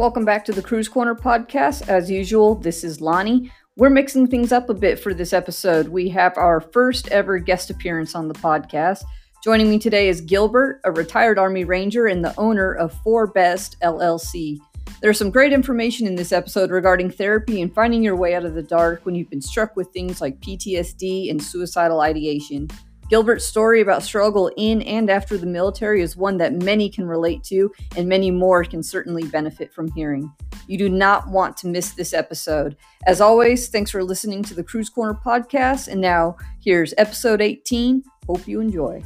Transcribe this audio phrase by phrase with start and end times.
[0.00, 1.86] Welcome back to the Cruise Corner podcast.
[1.86, 3.52] As usual, this is Lonnie.
[3.76, 5.88] We're mixing things up a bit for this episode.
[5.88, 9.02] We have our first ever guest appearance on the podcast.
[9.44, 13.78] Joining me today is Gilbert, a retired Army Ranger and the owner of Four Best
[13.82, 14.58] LLC.
[15.02, 18.54] There's some great information in this episode regarding therapy and finding your way out of
[18.54, 22.70] the dark when you've been struck with things like PTSD and suicidal ideation.
[23.10, 27.42] Gilbert's story about struggle in and after the military is one that many can relate
[27.44, 30.32] to, and many more can certainly benefit from hearing.
[30.68, 32.76] You do not want to miss this episode.
[33.08, 35.88] As always, thanks for listening to the Cruise Corner podcast.
[35.88, 38.04] And now, here's episode 18.
[38.28, 39.02] Hope you enjoy.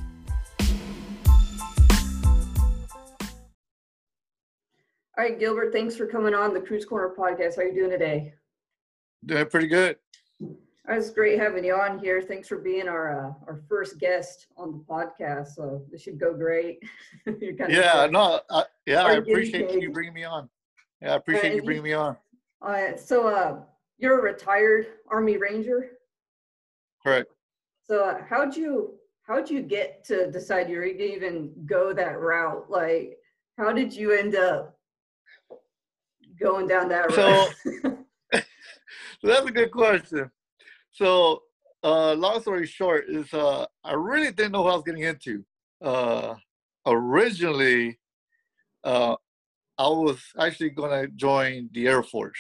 [5.17, 7.57] All right, Gilbert, thanks for coming on the Cruise Corner podcast.
[7.57, 8.35] How are you doing today?
[9.25, 9.97] Doing pretty good.
[10.87, 12.21] It's great having you on here.
[12.21, 15.55] Thanks for being our uh, our first guest on the podcast.
[15.55, 16.83] So this should go great.
[17.27, 20.49] yeah, no, I, yeah, I appreciate you bringing me on.
[21.01, 22.17] Yeah, I appreciate uh, you bringing me on.
[22.61, 23.61] Uh, so, uh,
[23.99, 25.93] you're a retired Army Ranger.
[27.03, 27.31] Correct.
[27.87, 32.71] So, uh, how'd you how'd you get to decide you're gonna even go that route?
[32.71, 33.19] Like,
[33.57, 34.79] how did you end up
[36.39, 37.55] going down that route?
[37.65, 37.97] So,
[38.33, 38.43] so
[39.23, 40.31] that's a good question.
[40.95, 41.43] So,
[41.83, 45.45] uh, long story short, is uh, I really didn't know what I was getting into.
[45.83, 46.37] Uh,
[46.87, 47.99] originally,
[48.85, 49.17] uh,
[49.77, 52.39] I was actually going to join the Air Force.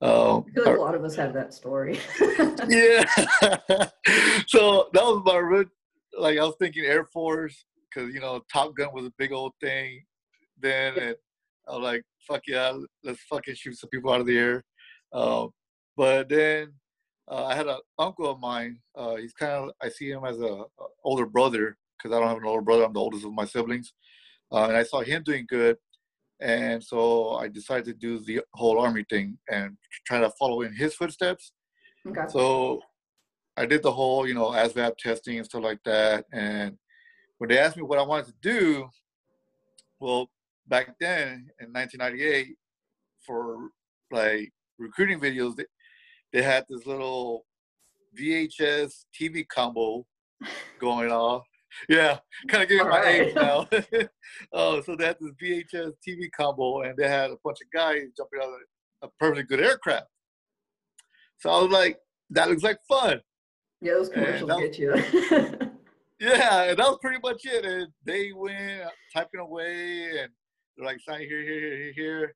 [0.00, 1.98] Uh, I feel like a lot of us have that story.
[2.68, 3.04] yeah.
[4.46, 5.64] so that was my
[6.16, 9.52] like I was thinking Air Force because you know Top Gun was a big old
[9.60, 10.04] thing
[10.60, 11.16] then, and
[11.66, 14.64] I was like, "Fuck yeah, let's fucking shoot some people out of the air."
[15.12, 15.48] Uh,
[15.96, 16.72] but then
[17.30, 18.78] uh, I had an uncle of mine.
[18.94, 20.66] Uh, he's kind of I see him as a, a
[21.04, 22.84] older brother because I don't have an older brother.
[22.84, 23.92] I'm the oldest of my siblings,
[24.52, 25.76] uh, and I saw him doing good,
[26.40, 29.76] and so I decided to do the whole army thing and
[30.06, 31.52] try to follow in his footsteps.
[32.06, 32.24] Okay.
[32.28, 32.80] So
[33.56, 36.76] I did the whole you know ASVAB testing and stuff like that, and
[37.38, 38.88] when they asked me what I wanted to do,
[39.98, 40.30] well,
[40.68, 42.54] back then in 1998,
[43.26, 43.70] for
[44.10, 45.56] like recruiting videos,
[46.34, 47.46] they had this little
[48.18, 50.04] VHS TV combo
[50.80, 51.44] going off.
[51.88, 52.18] Yeah,
[52.48, 53.20] kind of giving my right.
[53.20, 53.68] age now.
[54.52, 58.02] oh, so they had this VHS TV combo, and they had a bunch of guys
[58.16, 58.54] jumping out of
[59.02, 60.06] a perfectly good aircraft.
[61.38, 61.98] So I was like,
[62.30, 63.20] that looks like fun.
[63.80, 64.94] Yeah, those commercials was, get you.
[66.20, 67.64] yeah, and that was pretty much it.
[67.64, 70.30] And they went typing away, and
[70.76, 72.34] they're like, sign here, here, here, here.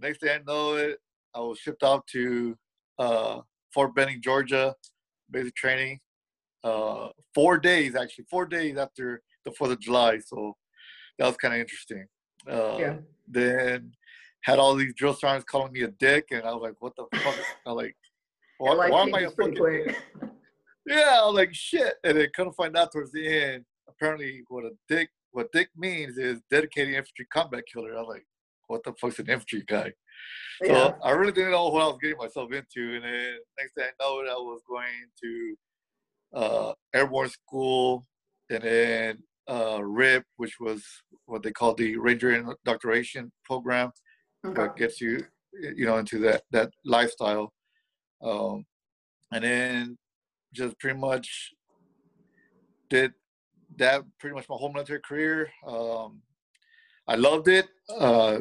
[0.00, 0.98] Next thing I know it,
[1.34, 2.56] I was shipped off to
[3.02, 3.40] uh,
[3.72, 4.74] Fort Benning, Georgia,
[5.30, 6.00] basic training.
[6.62, 10.18] Uh, four days actually, four days after the Fourth of July.
[10.18, 10.56] So
[11.18, 12.06] that was kind of interesting.
[12.48, 12.96] Uh, yeah.
[13.26, 13.92] Then
[14.42, 17.06] had all these drill sergeants calling me a dick, and I was like, "What the
[17.18, 17.96] fuck?" I was like,
[18.58, 19.96] "Why, why am I a fucking?" Quick.
[20.86, 23.64] Yeah, I was like, "Shit!" And then couldn't find out towards the end.
[23.88, 27.96] Apparently, what a dick, what dick means is dedicated infantry combat killer.
[27.96, 28.26] I was like,
[28.66, 29.92] "What the fuck's an infantry guy?"
[30.64, 30.92] So yeah.
[31.02, 32.96] I really didn't know what I was getting myself into.
[32.96, 34.86] And then next thing I know I was going
[35.22, 35.56] to
[36.34, 38.06] uh, airborne school
[38.50, 39.18] and then
[39.48, 40.84] uh, RIP, which was
[41.26, 43.90] what they call the Ranger Indoctrination Program,
[44.46, 44.62] okay.
[44.62, 47.52] that gets you, you know, into that that lifestyle.
[48.22, 48.64] Um,
[49.32, 49.98] and then
[50.52, 51.52] just pretty much
[52.88, 53.12] did
[53.76, 55.50] that pretty much my whole military career.
[55.66, 56.20] Um,
[57.08, 57.66] I loved it.
[57.88, 58.40] Uh,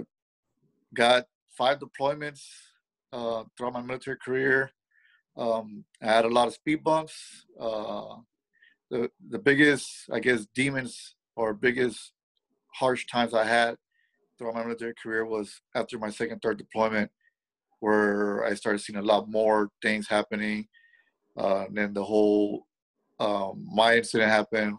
[0.93, 1.25] got
[1.57, 2.41] five deployments
[3.13, 4.71] uh, throughout my military career.
[5.37, 7.45] Um, I had a lot of speed bumps.
[7.59, 8.17] Uh,
[8.89, 12.13] the the biggest, I guess, demons or biggest
[12.73, 13.75] harsh times I had
[14.37, 17.11] throughout my military career was after my second, third deployment,
[17.79, 20.67] where I started seeing a lot more things happening.
[21.37, 22.65] Uh, and then the whole
[23.19, 24.77] um, my incident happened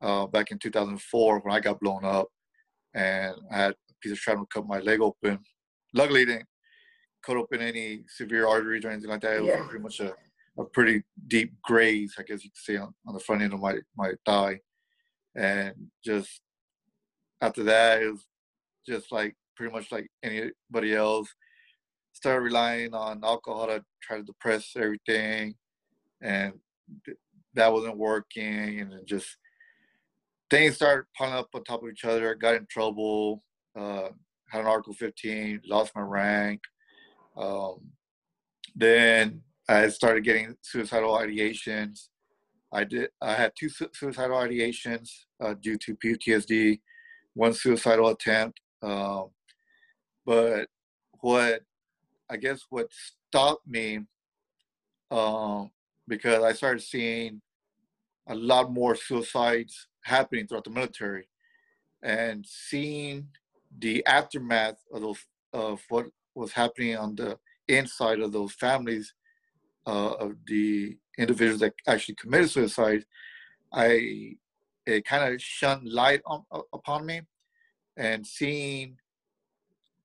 [0.00, 2.28] uh, back in 2004 when I got blown up,
[2.94, 5.40] and I had a piece of shrapnel cut my leg open
[5.94, 6.46] luckily it didn't
[7.24, 9.36] cut open any severe arteries or anything like that.
[9.36, 9.60] It yeah.
[9.60, 10.12] was pretty much a,
[10.58, 13.60] a pretty deep graze, I guess you could say, on, on the front end of
[13.60, 14.60] my, my thigh.
[15.34, 15.74] And
[16.04, 16.40] just
[17.40, 18.26] after that, it was
[18.86, 21.28] just like pretty much like anybody else.
[22.12, 25.54] Started relying on alcohol to try to depress everything.
[26.20, 26.54] And
[27.54, 28.80] that wasn't working.
[28.80, 29.26] And just
[30.50, 32.34] things started piling up on top of each other.
[32.36, 33.42] Got in trouble.
[33.76, 34.10] Uh,
[34.54, 36.60] had an Article 15, lost my rank.
[37.36, 37.90] Um,
[38.76, 42.08] then I started getting suicidal ideations.
[42.72, 43.10] I did.
[43.20, 45.10] I had two suicidal ideations
[45.42, 46.80] uh, due to PTSD,
[47.34, 48.60] one suicidal attempt.
[48.82, 49.30] Um,
[50.24, 50.68] But
[51.20, 51.62] what
[52.30, 54.00] I guess what stopped me,
[55.10, 55.70] um,
[56.06, 57.42] because I started seeing
[58.28, 61.28] a lot more suicides happening throughout the military,
[62.02, 63.28] and seeing
[63.78, 65.18] the aftermath of those
[65.52, 67.38] of what was happening on the
[67.68, 69.14] inside of those families
[69.86, 73.04] uh, of the individuals that actually committed suicide,
[73.72, 74.36] I
[74.86, 77.22] it kind of shone light on, upon me,
[77.96, 78.96] and seeing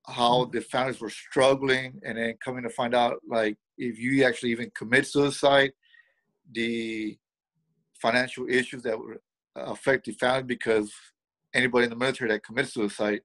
[0.06, 0.52] how mm.
[0.52, 4.72] the families were struggling, and then coming to find out like if you actually even
[4.76, 5.72] commit suicide,
[6.52, 7.18] the
[8.02, 9.18] financial issues that would
[9.56, 10.92] affect the family because
[11.54, 13.22] anybody in the military that commits suicide,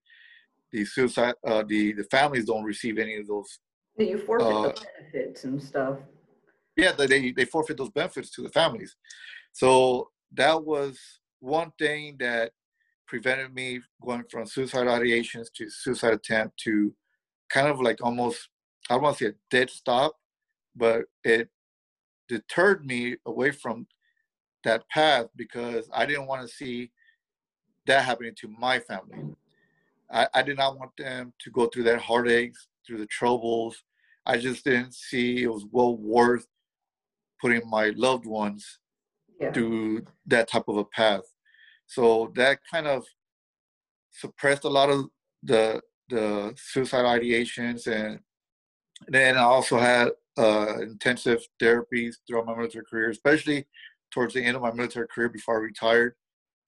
[0.74, 3.60] the suicide, uh, the the families don't receive any of those.
[3.96, 5.98] You forfeit uh, the benefits and stuff.
[6.76, 8.96] Yeah, they they forfeit those benefits to the families.
[9.52, 10.98] So that was
[11.38, 12.50] one thing that
[13.06, 16.92] prevented me going from suicide ideations to suicide attempt to
[17.50, 18.48] kind of like almost
[18.90, 20.16] I don't want to say a dead stop,
[20.74, 21.48] but it
[22.28, 23.86] deterred me away from
[24.64, 26.90] that path because I didn't want to see
[27.86, 29.36] that happening to my family.
[30.14, 33.76] I, I did not want them to go through that heartaches, through the troubles.
[34.24, 36.46] I just didn't see it was well worth
[37.40, 38.78] putting my loved ones
[39.40, 39.52] yeah.
[39.52, 41.24] through that type of a path.
[41.86, 43.04] So that kind of
[44.12, 45.06] suppressed a lot of
[45.42, 48.20] the the suicide ideations, and
[49.08, 53.66] then I also had uh, intensive therapies throughout my military career, especially
[54.10, 56.14] towards the end of my military career before I retired.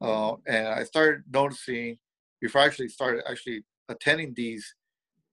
[0.00, 1.98] Uh, and I started noticing
[2.40, 4.74] before I actually started actually attending these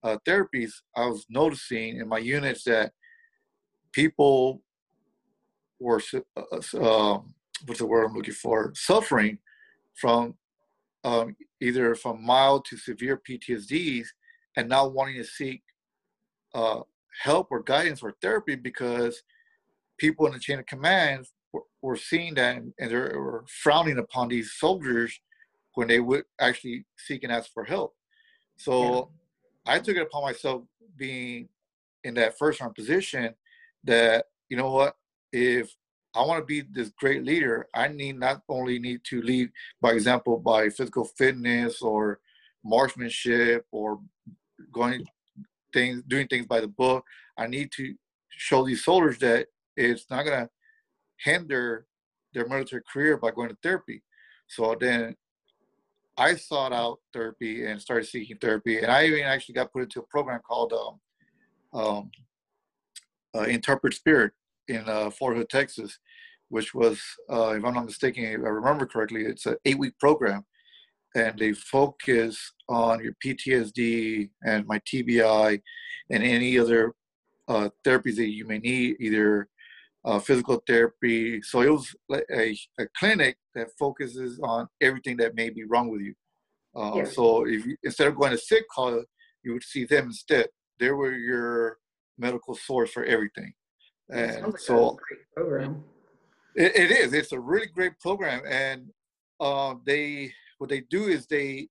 [0.04, 2.92] uh, therapies, I was noticing in my units that
[3.94, 4.62] people
[5.80, 6.02] were
[6.36, 6.42] uh,
[6.80, 7.20] uh,
[7.66, 8.72] what's the word I'm looking for?
[8.76, 9.40] Suffering
[9.96, 10.36] from
[11.04, 14.08] um, either from mild to severe PTSDs
[14.56, 15.62] and not wanting to seek
[16.54, 16.82] uh,
[17.22, 19.22] help or guidance or therapy because
[19.98, 23.98] people in the chain of command were, were seeing that and, and they were frowning
[23.98, 25.20] upon these soldiers
[25.76, 27.96] when they would actually seek and ask for help.
[28.58, 29.12] So
[29.66, 29.74] yeah.
[29.74, 30.64] I took it upon myself
[30.98, 31.50] being
[32.04, 33.34] in that first round position
[33.84, 34.96] that, you know what,
[35.32, 35.76] if
[36.16, 39.50] I want to be this great leader, I need not only need to lead
[39.82, 42.20] by example by physical fitness or
[42.64, 44.00] marksmanship or
[44.72, 45.04] going
[45.74, 47.04] things doing things by the book.
[47.38, 47.96] I need to
[48.30, 50.50] show these soldiers that it's not gonna
[51.18, 51.88] hinder
[52.34, 54.04] their military career by going to therapy.
[54.48, 55.16] So then
[56.18, 60.00] I sought out therapy and started seeking therapy, and I even actually got put into
[60.00, 62.12] a program called um, um,
[63.36, 64.34] uh, Intrepid Spirit
[64.68, 65.98] in uh, Fort Hood, Texas,
[66.50, 67.02] which was,
[67.32, 70.46] uh, if I'm not mistaken, if I remember correctly, it's an eight-week program,
[71.16, 75.62] and they focus on your PTSD and my TBI
[76.12, 76.94] and any other
[77.48, 79.48] uh, therapies that you may need, either
[80.06, 81.42] uh, physical therapy.
[81.42, 85.90] So it was like a, a clinic that focuses on everything that may be wrong
[85.90, 86.14] with you.
[86.76, 87.04] Uh, yeah.
[87.06, 89.04] So if you, instead of going to sick call,
[89.44, 90.48] you would see them instead.
[90.80, 91.78] They were your
[92.18, 93.54] medical source for everything.
[94.10, 94.98] And like so
[95.36, 95.84] program.
[96.56, 97.14] It, it is.
[97.14, 98.90] It's a really great program, and
[99.40, 101.70] uh, they what they do is they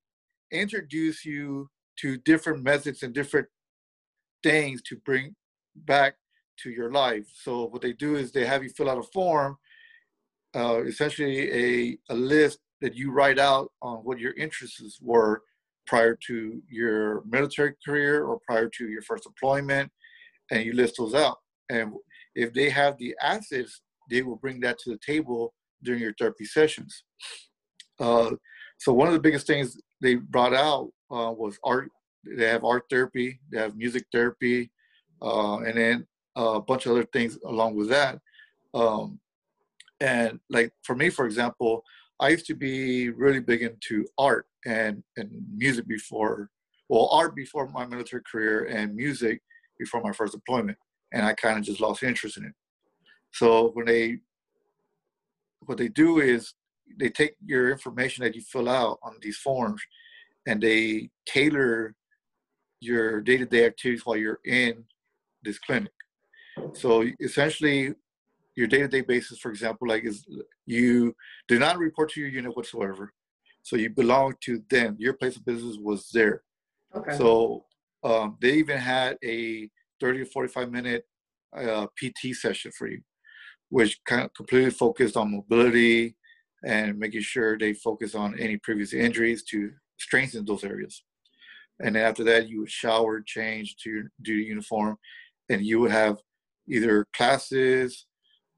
[0.51, 1.69] introduce you
[2.01, 3.47] to different methods and different
[4.43, 5.37] things to bring
[5.77, 6.15] back
[6.63, 7.27] to your life.
[7.35, 9.57] So what they do is they have you fill out a form,
[10.55, 15.43] uh, essentially a, a list that you write out on what your interests were
[15.87, 19.91] prior to your military career or prior to your first deployment,
[20.51, 21.39] and you list those out.
[21.71, 21.93] And
[22.35, 26.45] if they have the assets, they will bring that to the table during your therapy
[26.45, 27.05] sessions.
[27.99, 28.33] Uh,
[28.79, 31.91] so one of the biggest things they brought out uh, was art.
[32.25, 34.71] They have art therapy, they have music therapy,
[35.21, 38.19] uh, and then a bunch of other things along with that.
[38.75, 39.21] Um,
[40.01, 41.85] and like for me, for example,
[42.21, 46.51] I used to be really big into art and, and music before,
[46.89, 49.43] well, art before my military career and music
[49.79, 50.79] before my first deployment
[51.13, 52.55] and I kind of just lost interest in it.
[53.33, 54.19] So when they,
[55.67, 56.55] what they do is
[56.99, 59.81] they take your information that you fill out on these forms,
[60.47, 61.95] and they tailor
[62.81, 64.85] your day-to-day activities while you're in
[65.43, 65.93] this clinic.
[66.75, 67.95] So essentially,
[68.55, 70.27] your day-to-day basis, for example, like is
[70.67, 71.15] you
[71.49, 73.13] do not report to your unit whatsoever.
[73.63, 74.97] So you belong to them.
[74.99, 76.43] Your place of business was there.
[76.95, 77.17] Okay.
[77.17, 77.65] So
[78.03, 81.05] um, they even had a 30 to 45 minute
[81.57, 83.01] uh, PT session for you,
[83.69, 86.17] which kind of completely focused on mobility
[86.65, 91.05] and making sure they focus on any previous injuries to strengthen those areas.
[91.81, 94.97] and then after that you would shower, change to your duty uniform,
[95.49, 96.19] and you would have
[96.69, 98.07] either classes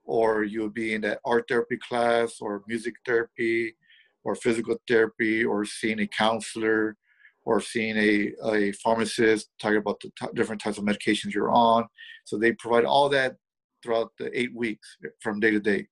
[0.04, 3.75] or you'll be in that art therapy class or music therapy
[4.23, 6.96] or physical therapy or seeing a counselor
[7.44, 11.84] or seeing a, a pharmacist talking about the t- different types of medications you're on.
[12.25, 13.37] So they provide all that
[13.82, 15.87] throughout the eight weeks from day to day.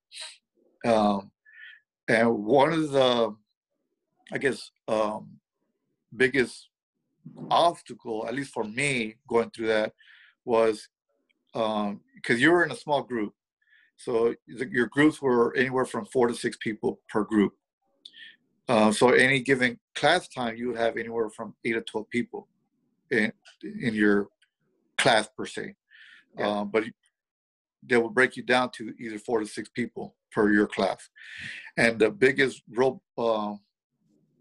[0.84, 1.30] Um,
[2.08, 3.34] and one of the,
[4.32, 5.28] I guess, um,
[6.16, 6.68] biggest
[7.50, 9.92] obstacle, at least for me going through that,
[10.44, 10.88] was
[11.52, 12.00] because um,
[12.38, 13.34] you were in a small group.
[13.96, 17.52] So the, your groups were anywhere from four to six people per group.
[18.68, 22.48] Uh, so any given class time, you would have anywhere from eight to 12 people
[23.10, 23.32] in,
[23.62, 24.28] in your
[24.98, 25.74] class per se.
[26.38, 26.60] Yeah.
[26.60, 26.84] Um, but
[27.82, 31.08] they will break you down to either four to six people per your class.
[31.76, 33.54] And the biggest rope, uh,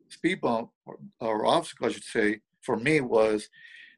[0.10, 3.50] speed bump or, or obstacle, I should say, for me was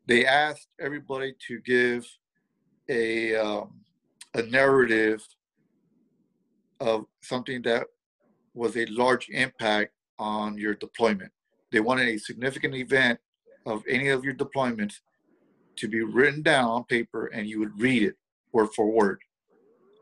[0.05, 2.08] they asked everybody to give
[2.89, 3.71] a um,
[4.35, 5.25] a narrative
[6.79, 7.87] of something that
[8.53, 11.31] was a large impact on your deployment.
[11.71, 13.19] They wanted a significant event
[13.65, 14.95] of any of your deployments
[15.77, 18.15] to be written down on paper and you would read it
[18.51, 19.19] word for word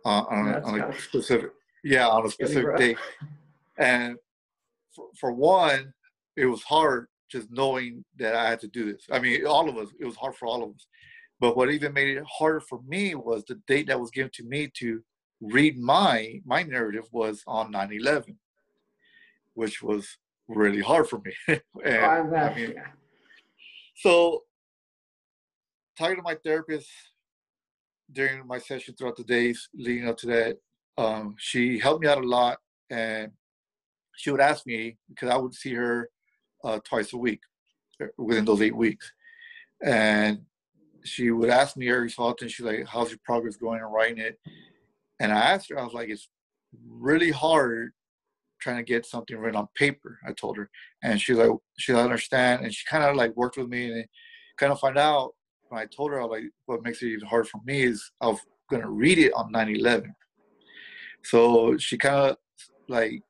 [0.06, 1.52] uh, on, on, a specific
[1.84, 2.96] yeah on a specific day
[3.78, 4.18] and
[4.94, 5.94] for, for one
[6.36, 9.08] it was hard just knowing that i had to do this.
[9.12, 10.88] I mean all of us it was hard for all of us
[11.42, 14.44] but what even made it harder for me was the date that was given to
[14.44, 15.04] me to
[15.42, 18.36] read my my narrative was on 9-11
[19.54, 20.18] which was
[20.48, 21.34] really hard for me.
[21.84, 22.76] And, oh, I mean,
[23.96, 24.44] so
[25.98, 26.90] talking to my therapist
[28.12, 30.58] during my session throughout the days leading up to that
[30.98, 33.32] um, she helped me out a lot and
[34.16, 36.10] she would ask me because i would see her
[36.64, 37.42] uh, twice a week
[38.02, 39.12] uh, within those eight weeks.
[39.84, 40.42] And
[41.04, 44.18] she would ask me every so often she's like how's your progress going in writing
[44.18, 44.40] it
[45.22, 46.30] and I asked her, I was like, it's
[46.90, 47.92] really hard
[48.60, 50.18] trying to get something written on paper.
[50.28, 50.68] I told her,
[51.04, 54.06] and she's like, she doesn't understand, and she kind of like worked with me and
[54.58, 55.34] kind of find out.
[55.70, 58.12] When I told her, I was like, what makes it even hard for me is
[58.20, 58.40] I was
[58.70, 60.12] gonna read it on 9/11.
[61.24, 62.38] So she kind of
[62.88, 63.22] like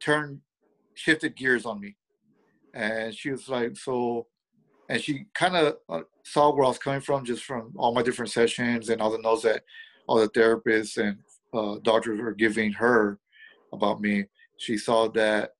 [0.00, 0.40] turned,
[0.94, 1.96] shifted gears on me,
[2.72, 4.28] and she was like, so,
[4.88, 8.02] and she kind of uh, saw where I was coming from, just from all my
[8.02, 9.62] different sessions and all the notes that
[10.06, 11.18] all the therapists and
[11.52, 13.18] uh, doctors were giving her
[13.72, 14.24] about me,
[14.56, 15.50] she saw that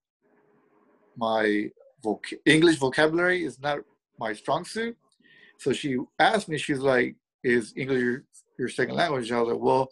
[1.17, 1.71] my
[2.05, 3.81] voc- English vocabulary is not
[4.19, 4.97] my strong suit.
[5.59, 8.25] So she asked me, she's like, "Is English your,
[8.59, 9.91] your second language?" I was like, "Well,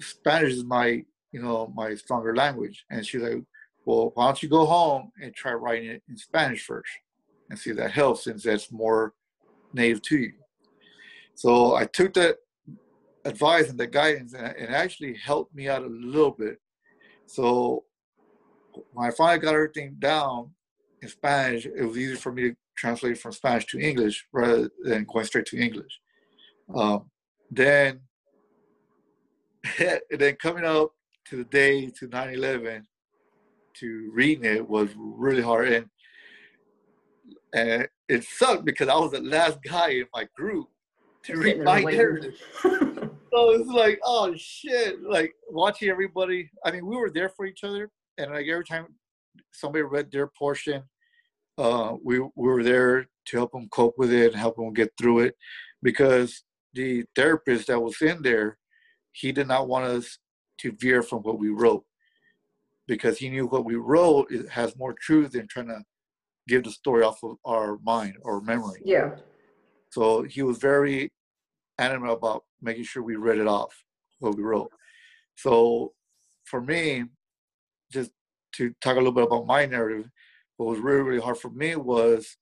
[0.00, 3.42] Spanish is my, you know, my stronger language." And she's like,
[3.84, 6.90] "Well, why don't you go home and try writing it in Spanish first,
[7.50, 9.14] and see that helps, since that's more
[9.72, 10.32] native to you."
[11.34, 12.36] So I took that
[13.24, 16.58] advice and the guidance and it actually helped me out a little bit.
[17.26, 17.84] So
[18.92, 20.50] when I finally got everything down
[21.02, 25.04] in Spanish, it was easier for me to translate from Spanish to English rather than
[25.04, 26.00] going straight to English.
[26.74, 27.10] Um,
[27.50, 28.00] then,
[29.78, 30.90] then coming up
[31.26, 32.82] to the day to 9/11
[33.74, 35.86] to reading it was really hard, and
[37.52, 40.68] and it sucked because I was the last guy in my group
[41.24, 42.34] to read my narrative.
[42.62, 45.02] so it's like, oh shit!
[45.02, 46.50] Like watching everybody.
[46.64, 48.86] I mean, we were there for each other, and like every time
[49.52, 50.82] somebody read their portion,
[51.58, 54.92] uh, we, we were there to help them cope with it and help them get
[54.98, 55.34] through it,
[55.82, 58.58] because the therapist that was in there,
[59.12, 60.18] he did not want us
[60.58, 61.84] to veer from what we wrote,
[62.86, 65.82] because he knew what we wrote has more truth than trying to
[66.48, 68.80] give the story off of our mind or memory.
[68.84, 69.16] Yeah.
[69.90, 71.12] So he was very
[71.78, 73.84] adamant about making sure we read it off
[74.18, 74.72] what we wrote.
[75.36, 75.92] So
[76.44, 77.04] for me,
[77.92, 78.10] just
[78.54, 80.10] to talk a little bit about my narrative,
[80.56, 82.36] what was really, really hard for me was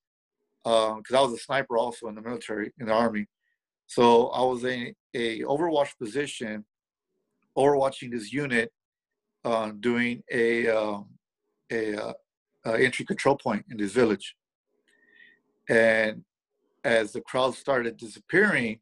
[0.65, 3.27] because um, I was a sniper also in the military, in the army.
[3.87, 6.65] So I was in a overwatch position,
[7.57, 8.73] overwatching this unit,
[9.45, 11.11] uh, doing a, um,
[11.71, 12.13] a, uh,
[12.67, 14.37] a entry control point in this village.
[15.69, 16.25] And
[16.85, 18.81] as the crowd started disappearing,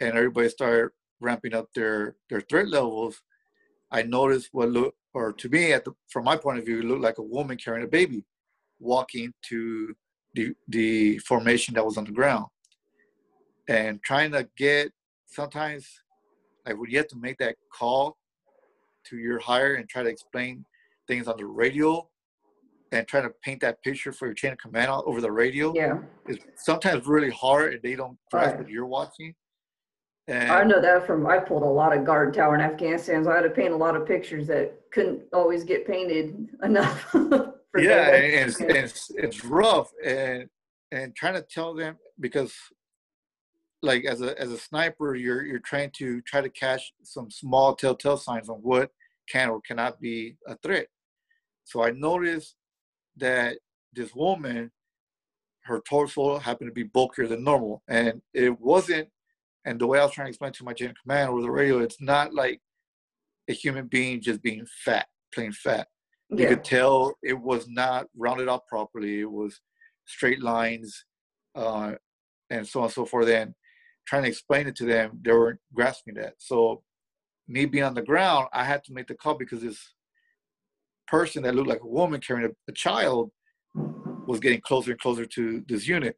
[0.00, 0.90] and everybody started
[1.20, 3.22] ramping up their their threat levels,
[3.90, 7.02] I noticed what looked, or to me, at the, from my point of view, looked
[7.02, 8.24] like a woman carrying a baby,
[8.78, 9.94] walking to
[10.34, 12.46] the the formation that was on the ground,
[13.68, 14.92] and trying to get.
[15.30, 15.86] Sometimes,
[16.64, 18.16] when you have to make that call
[19.04, 20.64] to your higher and try to explain
[21.06, 22.08] things on the radio,
[22.92, 25.98] and trying to paint that picture for your chain of command over the radio yeah.
[26.26, 28.58] is sometimes really hard and they don't grasp Right.
[28.58, 29.34] what you're watching.
[30.26, 33.30] And I know that from I pulled a lot of guard tower in Afghanistan, so
[33.30, 37.00] I had to paint a lot of pictures that couldn't always get painted enough.
[37.10, 40.48] for yeah, and, it's, and it's it's rough and
[40.92, 42.54] and trying to tell them because
[43.82, 47.74] like as a as a sniper you're you're trying to try to catch some small
[47.74, 48.90] telltale signs on what
[49.30, 50.88] can or cannot be a threat.
[51.64, 52.56] So I noticed
[53.18, 53.58] that
[53.92, 54.70] this woman,
[55.64, 59.08] her torso happened to be bulkier than normal, and it wasn't.
[59.64, 61.50] And the way I was trying to explain to my chain of command over the
[61.50, 62.60] radio, it's not like
[63.48, 65.88] a human being just being fat, plain fat
[66.30, 69.20] you yeah, could tell it was not rounded up properly.
[69.20, 69.60] It was
[70.04, 71.04] straight lines,
[71.54, 71.94] uh,
[72.50, 73.28] and so on and so forth.
[73.28, 73.54] And
[74.06, 76.34] trying to explain it to them, they weren't grasping that.
[76.38, 76.82] So,
[77.46, 79.94] me being on the ground, I had to make the call because this
[81.08, 83.30] person that looked like a woman carrying a, a child
[84.26, 86.16] was getting closer and closer to this unit.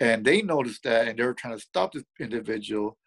[0.00, 2.98] And they noticed that and they were trying to stop this individual.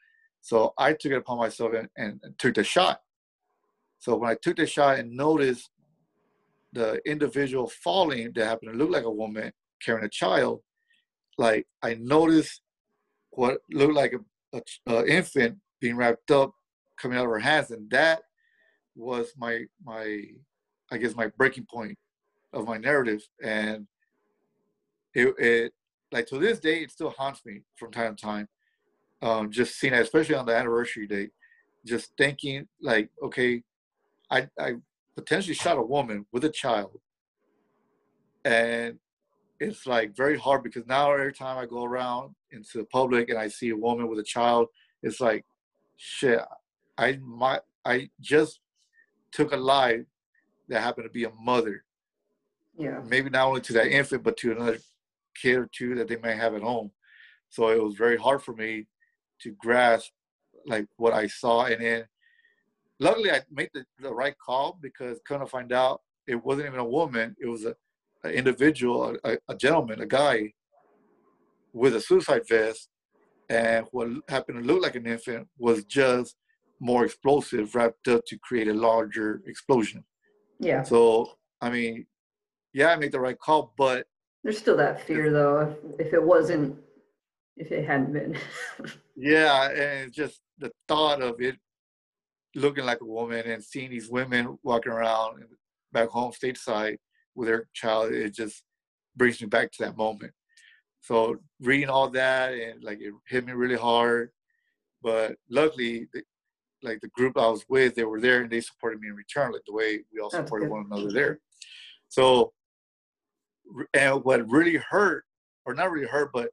[0.41, 3.01] So I took it upon myself and, and, took the shot.
[3.99, 5.69] So when I took the shot and noticed
[6.71, 9.51] the individual falling that happened to look like a woman
[9.83, 10.61] carrying a child,
[11.37, 12.61] like I noticed
[13.31, 14.13] what looked like
[14.53, 16.53] a, a infant being wrapped up
[16.97, 18.21] coming out of her hands, and that
[18.95, 20.23] was my my
[20.91, 21.97] I guess my breaking point
[22.53, 23.87] of my narrative, and
[25.13, 25.73] it, it
[26.11, 28.47] like to this day it still haunts me from time to time.
[29.21, 31.31] Um, just seeing it, especially on the anniversary date,
[31.85, 33.63] just thinking like, okay,
[34.29, 34.75] I I
[35.15, 36.99] potentially shot a woman with a child,
[38.45, 38.99] and
[39.59, 43.39] it's like very hard because now every time I go around into the public and
[43.39, 44.67] I see a woman with a child,
[45.01, 45.45] it's like,
[45.97, 46.39] shit,
[46.97, 48.59] I might I just
[49.31, 50.05] took a life
[50.69, 51.83] that happened to be a mother.
[52.77, 54.77] Yeah, maybe not only to that infant but to another
[55.35, 56.91] kid or two that they may have at home.
[57.49, 58.87] So it was very hard for me
[59.41, 60.11] to grasp
[60.65, 61.65] like what i saw.
[61.65, 62.05] And then
[62.99, 66.79] luckily i made the, the right call because kind of find out it wasn't even
[66.79, 67.35] a woman.
[67.39, 67.75] It was a
[68.23, 70.51] an individual a, a gentleman a guy
[71.73, 72.89] with a suicide vest.
[73.49, 76.35] And what happened to look like an infant was just
[76.79, 80.03] more explosive wrapped up to create a larger explosion
[80.59, 80.83] yeah.
[80.83, 82.05] so i mean
[82.73, 84.05] yeah i made the right call but
[84.43, 86.77] There's still that fear though, if, if it wasn't,
[87.55, 88.37] if it hadn't been.
[89.19, 91.57] Yeah, and just the thought of it
[92.55, 95.43] looking like a woman and seeing these women walking around
[95.91, 96.97] back home stateside
[97.33, 98.63] with their child, it just
[99.15, 100.33] brings me back to that moment.
[101.01, 104.29] So reading all that and like it hit me really hard,
[105.01, 106.21] but luckily, the,
[106.87, 109.51] like the group I was with, they were there and they supported me in return,
[109.51, 111.39] like the way we all supported one another there.
[112.09, 112.53] So,
[113.93, 115.25] and what really hurt,
[115.65, 116.49] or not really hurt, but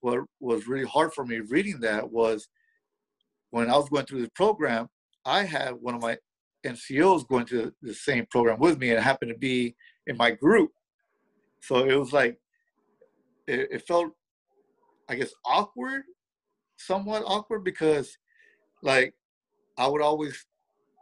[0.00, 2.48] what was really hard for me reading that was
[3.50, 4.88] when I was going through the program,
[5.24, 6.18] I had one of my
[6.66, 10.70] NCOs going to the same program with me and happened to be in my group.
[11.62, 12.38] So it was like,
[13.46, 14.12] it, it felt,
[15.08, 16.02] I guess, awkward,
[16.76, 18.18] somewhat awkward because
[18.82, 19.14] like
[19.76, 20.44] I would always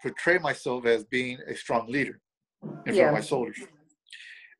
[0.02, 2.20] portray myself as being a strong leader
[2.62, 3.08] in front Yeah.
[3.08, 3.58] of my soldiers.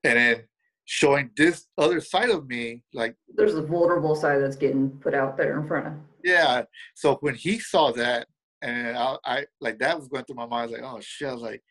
[0.05, 0.43] And then
[0.85, 5.37] showing this other side of me, like There's a vulnerable side that's getting put out
[5.37, 5.93] there in front of.
[6.25, 6.65] yeah.
[6.95, 8.27] So when he saw that,
[8.61, 11.43] and I, I like that was going through my mind, like, oh shit, I was
[11.43, 11.63] like,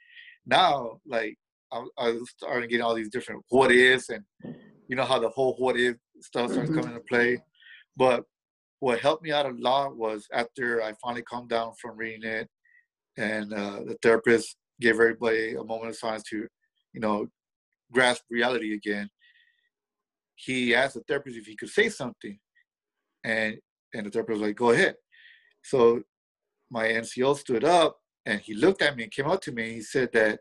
[0.46, 1.38] now, like,
[1.72, 4.24] I, I was starting getting all these different what ifs, and
[4.90, 6.76] you know how the whole what if stuff starts Mhm.
[6.76, 7.42] coming into play.
[7.96, 8.26] But
[8.82, 12.50] what helped me out a lot was after I finally calmed down from reading it,
[13.16, 16.48] and uh, the therapist gave everybody a moment of silence to,
[16.92, 17.28] you know,
[17.92, 19.08] grasp reality again.
[20.36, 22.40] He asked the therapist if he could say something,
[23.24, 23.58] and
[23.94, 24.96] and the therapist was like, "Go ahead."
[25.62, 26.02] So
[26.72, 29.64] my NCO stood up and he looked at me and came up to me.
[29.64, 30.40] And he said that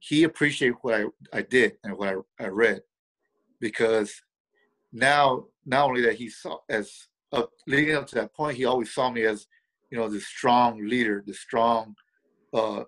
[0.00, 2.80] he appreciated what I, I did and what I, I read
[3.60, 4.12] because
[4.92, 8.92] now not only that he saw as up leading up to that point, he always
[8.92, 9.46] saw me as
[9.90, 11.94] you know the strong leader, the strong
[12.52, 12.84] uh,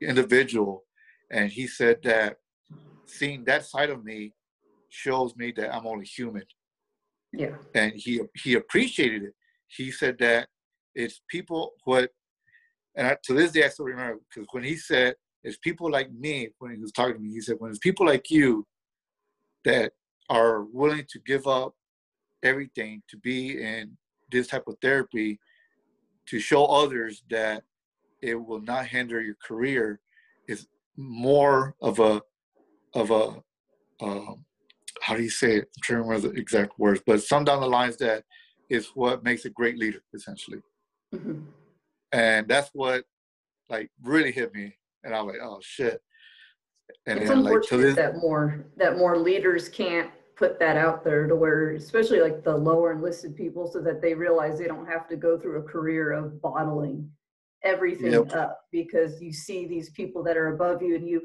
[0.00, 0.84] individual,
[1.30, 2.36] and he said that
[3.06, 4.34] seeing that side of me
[4.88, 6.44] shows me that I'm only human
[7.32, 7.56] Yeah.
[7.74, 9.34] and he he appreciated it.
[9.66, 10.48] He said that
[10.94, 12.10] it's people what,
[12.96, 16.10] and I, to this day I still remember because when he said it's people like
[16.12, 18.66] me when he was talking to me, he said when it's people like you
[19.64, 19.92] that
[20.30, 21.74] are willing to give up
[22.42, 23.96] everything to be in
[24.30, 25.38] this type of therapy
[26.26, 27.64] to show others that
[28.22, 30.00] it will not hinder your career
[30.48, 32.20] is more of a
[32.94, 33.42] of a
[34.00, 34.44] um,
[35.00, 35.68] how do you say it?
[35.76, 38.24] I'm trying to remember the exact words, but some down the lines that
[38.68, 40.60] is what makes a great leader, essentially.
[41.14, 41.40] Mm-hmm.
[42.12, 43.04] And that's what
[43.70, 46.00] like really hit me, and I was like, oh shit.
[47.06, 51.02] And it's then, unfortunate like, this, that more that more leaders can't put that out
[51.02, 54.86] there to where, especially like the lower enlisted people, so that they realize they don't
[54.86, 57.10] have to go through a career of bottling
[57.64, 58.32] everything yep.
[58.32, 61.20] up because you see these people that are above you and you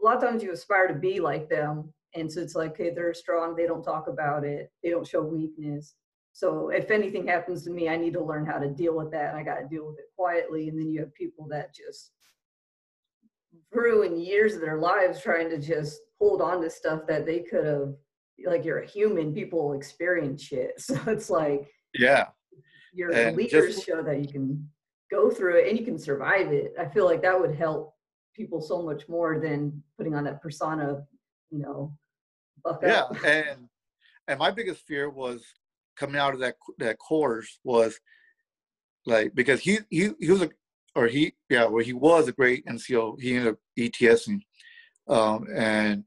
[0.00, 1.92] a lot of times you aspire to be like them.
[2.14, 5.22] And so it's like okay they're strong they don't talk about it they don't show
[5.22, 5.94] weakness.
[6.34, 9.30] So if anything happens to me i need to learn how to deal with that
[9.30, 10.68] and i got to deal with it quietly.
[10.68, 12.12] And then you have people that just
[13.72, 17.64] ruin years of their lives trying to just hold on to stuff that they could
[17.64, 17.94] have
[18.46, 20.72] like you're a human people experience shit.
[20.78, 22.26] So it's like yeah.
[22.92, 24.68] your and leaders just, show that you can
[25.10, 26.74] go through it and you can survive it.
[26.78, 27.94] I feel like that would help
[28.34, 31.02] people so much more than putting on that persona
[31.50, 31.92] you know
[32.82, 33.24] yeah up.
[33.24, 33.68] and
[34.28, 35.42] and my biggest fear was
[35.96, 37.98] coming out of that that course was
[39.06, 40.50] like because he he he was a
[40.94, 44.40] or he yeah well he was a great NCO he ended up ETSing
[45.08, 46.04] um and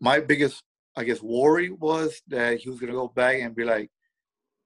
[0.00, 0.62] my biggest
[0.96, 3.90] I guess worry was that he was gonna go back and be like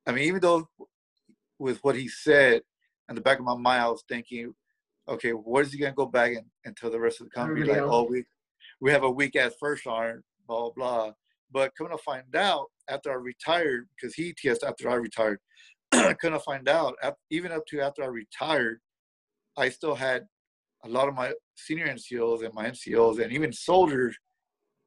[0.06, 0.68] I mean even though
[1.58, 2.62] with what he said
[3.08, 4.52] in the back of my mind, I was thinking,
[5.08, 7.64] okay, what is he gonna go back and, and tell the rest of the company
[7.64, 7.92] like, oh, else.
[7.92, 8.24] oh, we
[8.80, 11.12] we have a weak ass first sergeant, blah blah.
[11.50, 15.38] But coming to find out after I retired, because he ETS after I retired,
[15.92, 16.96] couldn't find out
[17.30, 18.80] even up to after I retired,
[19.56, 20.26] I still had
[20.84, 24.16] a lot of my senior NCOs and my NCOs and even soldiers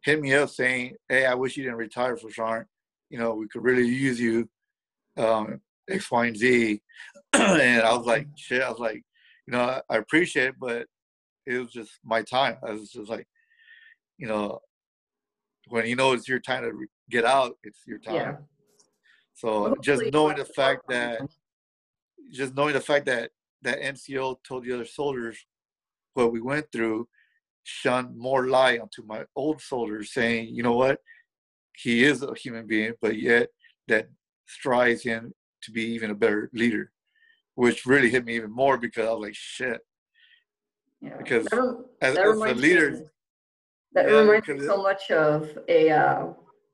[0.04, 2.68] hit me up saying, "Hey, I wish you didn't retire for sergeant.
[3.10, 4.50] You know, we could really use you."
[5.18, 6.82] Um, X, Y, and Z.
[7.34, 9.04] and I was like, shit, I was like,
[9.48, 10.86] you know, I, appreciate it, but
[11.46, 12.58] it was just my time.
[12.66, 13.28] I was just like,
[14.18, 14.60] you know,
[15.68, 16.72] when you know it's your time to
[17.10, 18.16] get out, it's your time.
[18.16, 18.36] Yeah.
[19.34, 21.22] So just knowing the fact that,
[22.32, 23.32] just knowing the fact that
[23.62, 25.38] that NCO told the other soldiers
[26.14, 27.08] what we went through,
[27.70, 31.00] shone more light onto my old soldiers, saying, you know what,
[31.76, 33.50] he is a human being, but yet
[33.88, 34.10] that
[34.48, 36.92] strives him to be even a better leader,
[37.56, 39.80] which really hit me even more because I was like, shit.
[41.02, 41.18] Yeah.
[41.18, 43.02] Because that, as, that as a leader, me,
[43.94, 46.26] that yeah, reminds me so much of a uh,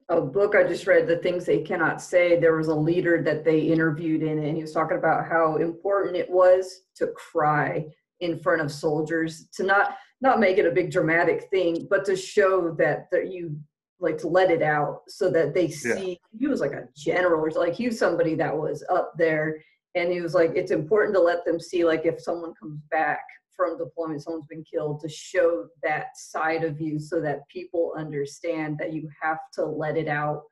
[0.10, 3.45] a book I just read, "The Things They Cannot Say." There was a leader that
[3.45, 7.86] they interviewed in, and he was talking about how important it was to cry
[8.19, 12.15] in front of soldiers, to not not make it a big dramatic thing, but to
[12.15, 13.58] show that that you
[13.99, 16.39] like to let it out so that they see yeah.
[16.39, 19.58] he was like a general or like he was somebody that was up there
[19.95, 23.21] and he was like it's important to let them see like if someone comes back
[23.56, 28.78] from deployment someone's been killed to show that side of you so that people understand
[28.78, 30.43] that you have to let it out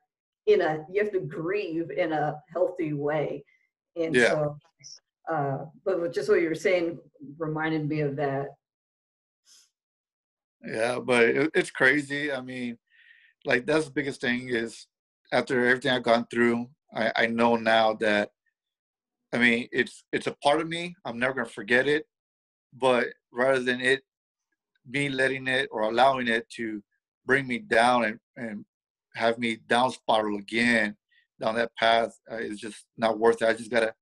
[0.46, 3.44] in a you have to grieve in a healthy way
[3.96, 4.30] and yeah.
[4.30, 4.58] so
[5.30, 6.98] uh but just what you were saying
[7.38, 8.48] reminded me of that
[10.66, 12.78] yeah but it, it's crazy i mean
[13.44, 14.86] like that's the biggest thing is
[15.32, 18.30] after everything I've gone through, I, I know now that
[19.32, 20.94] I mean it's it's a part of me.
[21.04, 22.06] I'm never gonna forget it.
[22.72, 24.02] But rather than it
[24.86, 26.82] me letting it or allowing it to
[27.26, 28.64] bring me down and, and
[29.14, 30.96] have me down spiral again
[31.40, 33.48] down that path uh, is just not worth it.
[33.48, 33.92] I just gotta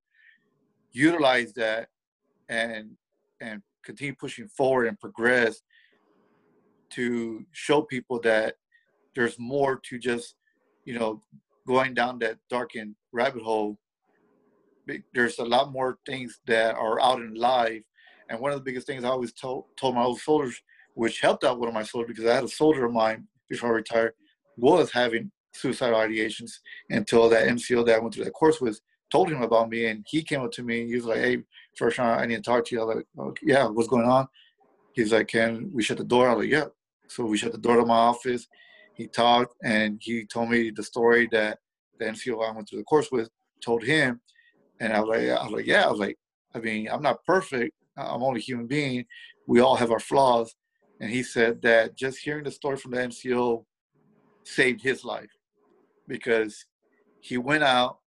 [0.92, 1.88] utilize that
[2.48, 2.90] and
[3.40, 5.62] and continue pushing forward and progress
[6.94, 8.54] to show people that
[9.14, 10.36] there's more to just
[10.84, 11.20] you know
[11.66, 13.78] going down that darkened rabbit hole.
[15.14, 17.82] There's a lot more things that are out in life.
[18.28, 20.60] And one of the biggest things i always told, told my old soldiers
[20.94, 23.70] which helped out one of my soldiers because i had a soldier of mine before
[23.70, 24.14] i retired
[24.56, 26.52] was having suicidal ideations
[26.88, 28.80] until that nco that i went through that course with
[29.12, 29.86] told him about me.
[29.86, 31.42] And he came up to me and he was like hey
[31.76, 32.80] first i need to talk to you.
[32.80, 34.26] I was like oh, yeah what's going on?
[34.94, 36.28] He's like can we shut the door?
[36.28, 36.64] I was like yeah
[37.12, 38.46] so we shut the door to my office
[38.94, 41.58] he talked and he told me the story that
[41.98, 43.30] the NCO I went through the course with
[43.62, 44.20] told him.
[44.80, 46.18] And I was like, I was like, yeah, I was like,
[46.54, 47.74] I mean, I'm not perfect.
[47.96, 49.04] I'm only a human being.
[49.46, 50.54] We all have our flaws.
[51.00, 53.64] And he said that just hearing the story from the NCO
[54.44, 55.30] saved his life
[56.08, 56.66] because
[57.20, 57.98] he went out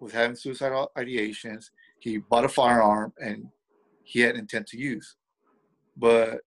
[0.00, 1.66] was having suicidal ideations.
[2.00, 3.46] He bought a firearm and
[4.02, 5.16] he had intent to use.
[5.96, 6.40] But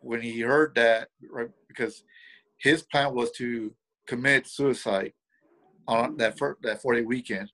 [0.00, 2.04] when he heard that, right, because
[2.58, 3.74] his plan was to
[4.06, 5.12] commit suicide
[5.86, 7.50] on that first, that 40 weekend.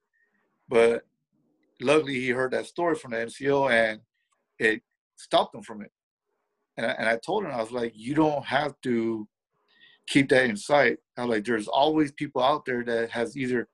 [0.69, 1.05] But
[1.81, 4.01] luckily, he heard that story from the NCO and
[4.59, 4.83] it
[5.17, 5.93] stopped him from it.
[6.77, 9.27] And I, and I told him, I was like, you don't have to
[10.07, 10.99] keep that in sight.
[11.17, 13.69] I'm like, there's always people out there that has either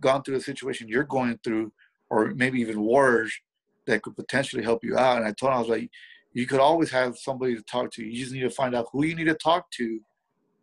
[0.00, 1.72] gone through a situation you're going through,
[2.08, 3.32] or maybe even worse,
[3.86, 5.18] that could potentially help you out.
[5.18, 5.90] And I told him, I was like,
[6.32, 8.04] you could always have somebody to talk to.
[8.04, 10.00] You just need to find out who you need to talk to,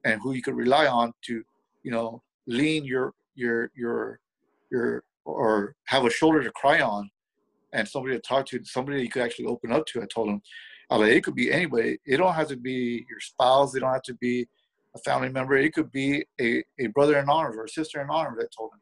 [0.06, 1.44] and who you could rely on to,
[1.84, 4.20] you know, lean your your your
[4.72, 7.10] your or have a shoulder to cry on,
[7.74, 10.02] and somebody to talk to, somebody you could actually open up to.
[10.02, 10.42] I told him,
[10.90, 12.00] I like, it could be anybody.
[12.06, 13.76] It don't have to be your spouse.
[13.76, 14.48] It don't have to be
[14.96, 15.58] a family member.
[15.58, 18.38] It could be a, a brother in arms or a sister in arms.
[18.40, 18.80] I told him.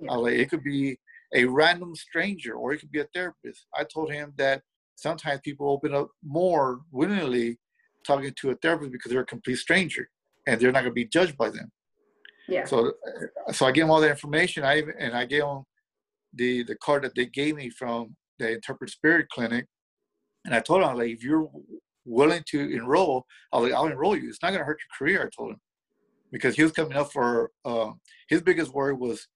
[0.00, 0.12] Yeah.
[0.12, 0.98] I like, it could be
[1.34, 3.66] a random stranger or it could be a therapist.
[3.74, 4.62] I told him that
[4.96, 7.58] sometimes people open up more willingly
[8.06, 10.08] talking to a therapist because they're a complete stranger
[10.46, 11.70] and they're not going to be judged by them.
[12.48, 12.64] Yeah.
[12.64, 12.92] So,
[13.52, 14.64] so I gave him all the information.
[14.64, 15.62] I even, and I gave him
[16.34, 19.66] the the card that they gave me from the Intrepid Spirit Clinic,
[20.44, 21.48] and I told him like, if you're
[22.04, 24.28] willing to enroll, I'll like, I'll enroll you.
[24.28, 25.22] It's not going to hurt your career.
[25.22, 25.60] I told him
[26.32, 27.90] because he was coming up for uh,
[28.28, 29.28] his biggest worry was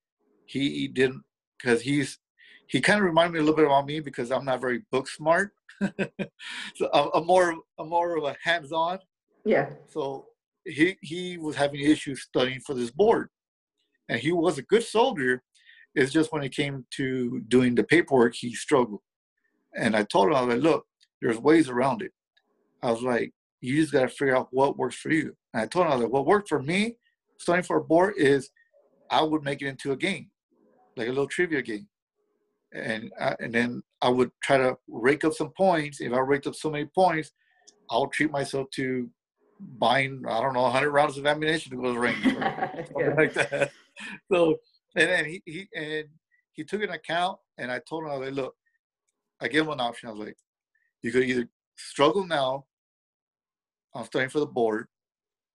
[0.46, 1.22] he, he didn't
[1.60, 2.18] because he's
[2.68, 5.08] he kind of reminded me a little bit about me because I'm not very book
[5.08, 5.52] smart.
[5.80, 8.98] so I'm, I'm, more I'm more of a hands-on.
[9.44, 9.70] Yeah.
[9.88, 10.26] So
[10.64, 13.28] he he was having issues studying for this board,
[14.08, 15.42] and he was a good soldier.
[15.94, 19.00] It's just when it came to doing the paperwork, he struggled.
[19.74, 20.86] And I told him, I was like, look,
[21.22, 22.12] there's ways around it.
[22.82, 25.34] I was like, you just got to figure out what works for you.
[25.54, 26.96] And I told him, I was like, what worked for me
[27.38, 28.50] studying for a board is
[29.10, 30.30] I would make it into a game,
[30.96, 31.88] like a little trivia game.
[32.76, 36.00] And, I, and then I would try to rake up some points.
[36.00, 37.32] If I raked up so many points,
[37.90, 39.08] I'll treat myself to
[39.60, 43.14] buying, I don't know, 100 rounds of ammunition to go to the range, yeah.
[43.16, 43.70] like that.
[44.30, 44.56] So,
[44.94, 46.04] and then he, he, and
[46.52, 48.54] he took an account and I told him, I was like, look,
[49.40, 50.10] I gave him an option.
[50.10, 50.36] I was like,
[51.00, 52.66] you could either struggle now
[53.94, 54.88] on studying for the board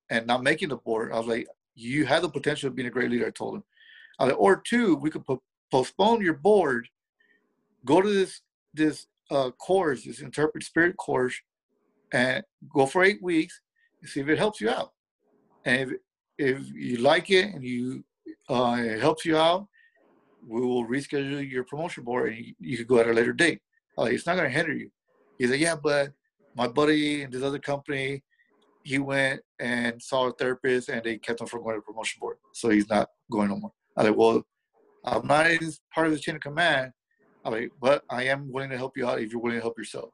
[0.10, 1.12] and not making the board.
[1.14, 3.28] I was like, you have the potential of being a great leader.
[3.28, 3.64] I told him.
[4.20, 6.88] I was like, or two, we could po- postpone your board,
[7.86, 8.42] go to this
[8.74, 11.36] this uh, course, this Intrepid Spirit course,
[12.14, 13.62] and go for eight weeks
[14.02, 14.92] and see if it helps you out.
[15.66, 15.98] And if,
[16.38, 18.04] if you like it and you
[18.50, 19.68] uh, it helps you out,
[20.48, 23.60] we will reschedule your promotion board and you, you could go at a later date.
[23.98, 24.90] Like, it's not going to hinder you.
[25.38, 26.12] He's like, yeah, but
[26.56, 28.24] my buddy in this other company,
[28.84, 32.20] he went and saw a therapist and they kept him from going to the promotion
[32.20, 32.38] board.
[32.54, 33.72] So he's not going no more.
[33.96, 34.44] I like, well,
[35.06, 35.48] I'm not
[35.94, 36.92] part of the chain of command.
[37.44, 39.78] I like, but I am willing to help you out if you're willing to help
[39.78, 40.10] yourself.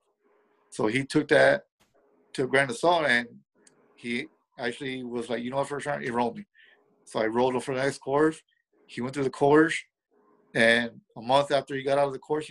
[0.70, 1.64] So he took that
[2.34, 3.28] to a grand assault and
[3.96, 4.28] he
[4.60, 6.46] actually was like, you know what, first round, enroll me.
[7.06, 8.42] So I rolled him for the next course.
[8.86, 9.78] He went through the course,
[10.56, 12.50] and a month after he got out of the course,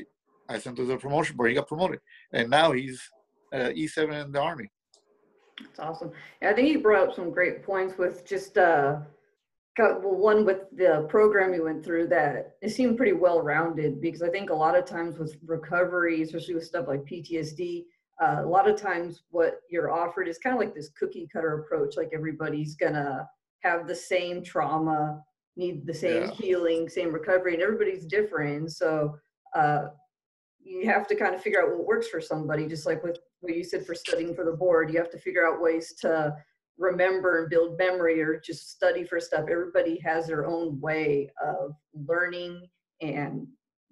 [0.48, 1.48] I sent him to the promotion board.
[1.48, 2.00] He got promoted,
[2.32, 3.00] and now he's
[3.52, 4.70] uh, E7 in the Army.
[5.60, 6.12] That's awesome.
[6.42, 8.98] I think you brought up some great points with just uh,
[9.76, 14.00] got, well, one with the program you went through that it seemed pretty well rounded
[14.00, 17.84] because I think a lot of times with recovery, especially with stuff like PTSD,
[18.22, 21.60] uh, a lot of times what you're offered is kind of like this cookie cutter
[21.60, 23.28] approach, like everybody's gonna
[23.60, 25.20] have the same trauma,
[25.56, 26.30] need the same yeah.
[26.30, 28.72] healing, same recovery, and everybody's different.
[28.72, 29.16] So
[29.54, 29.88] uh,
[30.66, 33.54] you have to kind of figure out what works for somebody just like with what
[33.54, 36.34] you said for studying for the board you have to figure out ways to
[36.78, 39.46] remember and build memory or just study for stuff.
[39.50, 42.66] Everybody has their own way of learning
[43.00, 43.46] and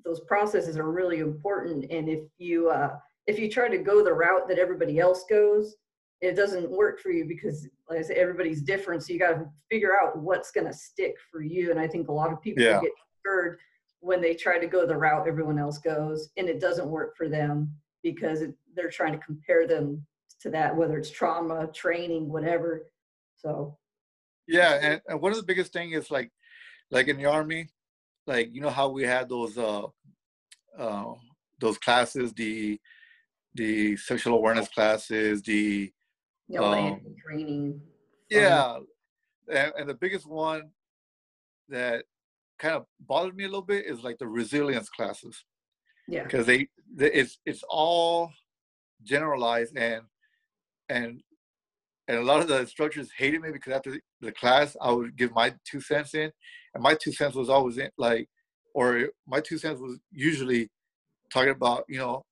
[0.05, 1.91] those processes are really important.
[1.91, 5.77] And if you uh, if you try to go the route that everybody else goes
[6.21, 9.03] it doesn't work for you because like i said everybody's different.
[9.03, 11.71] So you got to figure out what's going to stick for you.
[11.71, 12.81] And i think a lot of people yeah.
[12.81, 13.59] get scared
[14.01, 17.29] when they try to go the route everyone else goes and it doesn't work for
[17.29, 17.71] them
[18.03, 20.05] because it, they're trying to compare them
[20.45, 22.87] to that whether it's trauma training whatever
[23.37, 23.77] so
[24.47, 26.31] yeah and, and one of the biggest thing is like
[26.91, 27.67] like in the army
[28.27, 29.83] like you know how we had those uh
[30.79, 31.13] uh
[31.61, 32.79] those classes the
[33.55, 35.91] the sexual awareness classes the
[36.49, 37.81] yeah, um, training
[38.29, 38.79] yeah
[39.51, 40.71] and, and the biggest one
[41.69, 42.05] that
[42.59, 45.45] kind of bothered me a little bit is like the resilience classes.
[46.09, 46.25] Yeah.
[46.25, 48.31] Because they, they, it's it's all
[49.03, 50.03] generalized and
[50.89, 51.21] and
[52.07, 55.33] and a lot of the instructors hated me because after the class I would give
[55.33, 56.31] my two cents in,
[56.75, 58.29] and my two cents was always in like,
[58.75, 60.69] or my two cents was usually
[61.33, 62.25] talking about you know,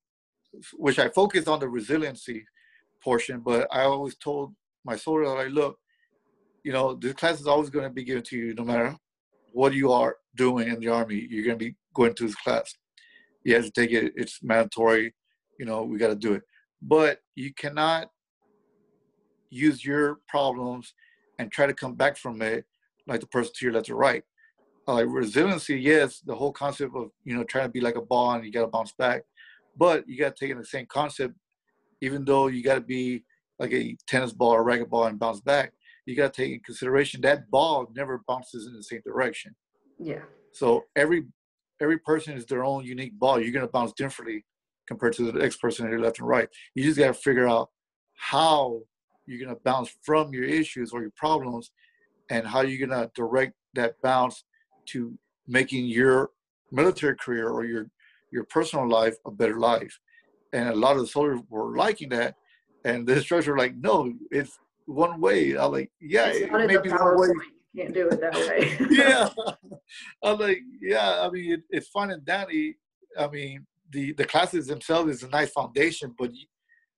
[0.74, 2.44] which I focused on the resiliency
[3.02, 5.78] portion, but I always told my soldier like, look,
[6.64, 8.96] you know, this class is always going to be given to you no matter
[9.52, 11.26] what you are doing in the army.
[11.28, 12.74] You're going to be going to this class.
[13.44, 14.12] You have to take it.
[14.16, 15.14] It's mandatory.
[15.58, 16.42] You know, we got to do it.
[16.80, 18.08] But you cannot
[19.52, 20.94] use your problems
[21.38, 22.64] and try to come back from it
[23.06, 24.22] like the person to your left or right.
[24.88, 28.02] Uh, like resiliency, yes, the whole concept of you know trying to be like a
[28.02, 29.22] ball and you got to bounce back,
[29.76, 31.34] but you got to take in the same concept,
[32.00, 33.24] even though you got to be
[33.58, 35.72] like a tennis ball or racket ball and bounce back.
[36.04, 39.54] You got to take in consideration that ball never bounces in the same direction.
[40.00, 40.22] Yeah.
[40.52, 41.26] So every
[41.80, 43.40] every person is their own unique ball.
[43.40, 44.44] You're gonna bounce differently
[44.88, 46.48] compared to the next person to your left and right.
[46.74, 47.70] You just gotta figure out
[48.16, 48.82] how
[49.26, 51.70] you're gonna bounce from your issues or your problems
[52.30, 54.44] and how you're gonna direct that bounce
[54.86, 56.30] to making your
[56.70, 57.86] military career or your
[58.32, 59.98] your personal life a better life.
[60.52, 62.34] And a lot of the soldiers were liking that.
[62.84, 65.56] And the instructors were like, no, it's one way.
[65.56, 67.28] I'm like, yeah, It's it not may be one way.
[67.74, 68.76] You can't do it that way.
[68.90, 69.28] yeah.
[70.22, 72.76] I'm like, yeah, I mean, it, it's fun and dandy.
[73.18, 76.30] I mean, the, the classes themselves is a nice foundation, but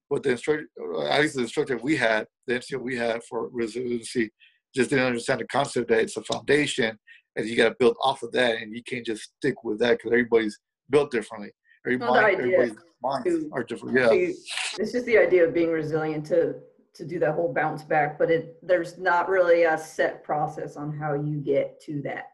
[0.08, 0.66] what the instructor,
[1.08, 4.30] at least the instructor we had, the NCO we had for resiliency,
[4.74, 6.98] just didn't understand the concept that it's a foundation
[7.36, 9.92] and you got to build off of that and you can't just stick with that
[9.98, 10.58] because everybody's
[10.90, 11.50] built differently.
[11.86, 13.98] Every Well, the mind, idea everybody's minds to- are different.
[13.98, 14.08] Yeah.
[14.10, 14.34] See,
[14.78, 16.56] it's just the idea of being resilient to
[16.94, 20.96] to do that whole bounce back, but it there's not really a set process on
[20.96, 22.26] how you get to that.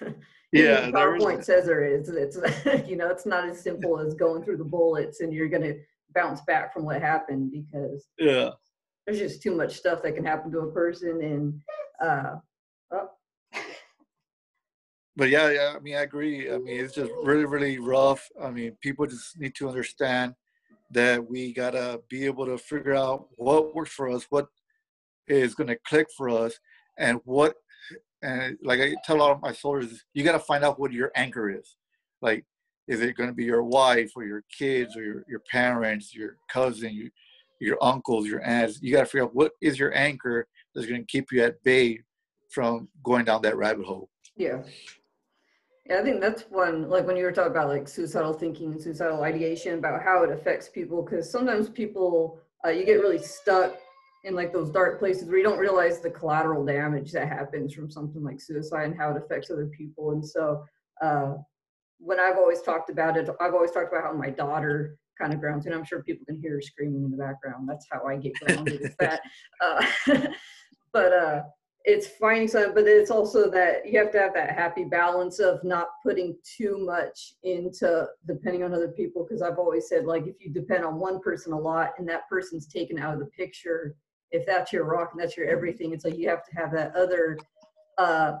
[0.52, 2.08] Yeah, PowerPoint says there is.
[2.08, 2.36] It's
[2.88, 5.74] you know, it's not as simple as going through the bullets and you're gonna
[6.14, 8.50] bounce back from what happened because Yeah.
[9.06, 11.60] there's just too much stuff that can happen to a person and
[12.02, 12.36] uh
[12.92, 13.10] oh,
[15.16, 16.50] but yeah, yeah, I mean, I agree.
[16.50, 18.26] I mean, it's just really, really rough.
[18.42, 20.34] I mean, people just need to understand
[20.92, 24.48] that we gotta be able to figure out what works for us, what
[25.28, 26.58] is gonna click for us,
[26.96, 27.54] and what.
[28.22, 31.10] And like I tell a lot of my soldiers, you gotta find out what your
[31.14, 31.76] anchor is.
[32.22, 32.44] Like,
[32.88, 36.94] is it gonna be your wife or your kids or your, your parents, your cousin,
[36.94, 37.08] your
[37.60, 38.80] your uncles, your aunts?
[38.82, 42.00] You gotta figure out what is your anchor that's gonna keep you at bay
[42.50, 44.08] from going down that rabbit hole.
[44.36, 44.62] Yeah.
[45.86, 48.80] Yeah, I think that's one, like when you were talking about like suicidal thinking and
[48.80, 53.74] suicidal ideation, about how it affects people, because sometimes people, uh, you get really stuck
[54.24, 57.90] in like those dark places where you don't realize the collateral damage that happens from
[57.90, 60.12] something like suicide and how it affects other people.
[60.12, 60.62] And so,
[61.02, 61.34] uh,
[62.00, 65.40] when I've always talked about it, I've always talked about how my daughter kind of
[65.40, 67.68] grounds, and I'm sure people can hear her screaming in the background.
[67.68, 69.20] That's how I get grounded with that.
[69.60, 69.84] Uh,
[70.92, 71.42] but uh,
[71.84, 75.62] it's finding some, but it's also that you have to have that happy balance of
[75.62, 79.24] not putting too much into depending on other people.
[79.24, 82.28] Because I've always said, like, if you depend on one person a lot and that
[82.28, 83.94] person's taken out of the picture,
[84.30, 86.94] if that's your rock and that's your everything, it's like you have to have that
[86.94, 87.38] other
[87.98, 88.36] uh,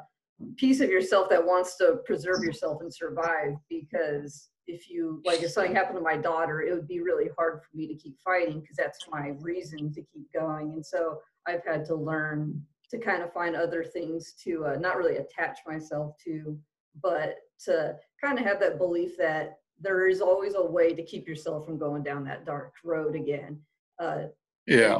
[0.56, 3.54] piece of yourself that wants to preserve yourself and survive.
[3.68, 7.60] Because if you, like, if something happened to my daughter, it would be really hard
[7.60, 10.72] for me to keep fighting because that's my reason to keep going.
[10.72, 14.96] And so I've had to learn to kind of find other things to uh, not
[14.96, 16.58] really attach myself to,
[17.02, 21.26] but to kind of have that belief that there is always a way to keep
[21.26, 23.58] yourself from going down that dark road again.
[23.98, 24.24] Uh,
[24.66, 24.98] Yeah.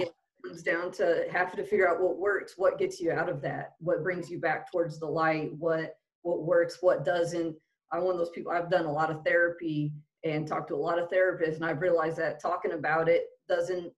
[0.50, 3.74] Comes down to having to figure out what works, what gets you out of that,
[3.78, 7.56] what brings you back towards the light, what what works, what doesn't.
[7.92, 8.52] I'm one of those people.
[8.52, 9.92] I've done a lot of therapy
[10.24, 13.92] and talked to a lot of therapists, and I've realized that talking about it doesn't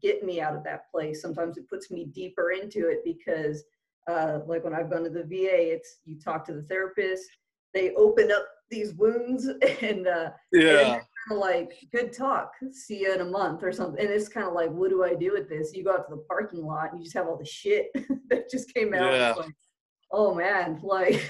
[0.00, 1.20] get me out of that place.
[1.20, 3.64] Sometimes it puts me deeper into it because,
[4.08, 7.24] uh, like when I've gone to the VA, it's you talk to the therapist,
[7.74, 9.48] they open up these wounds,
[9.82, 11.00] and uh, Yeah.
[11.26, 14.46] Kind of like good talk see you in a month or something and it's kind
[14.46, 16.90] of like what do i do with this you go out to the parking lot
[16.90, 17.88] and you just have all the shit
[18.28, 19.34] that just came out Yeah.
[19.36, 19.54] Like,
[20.12, 21.28] oh man like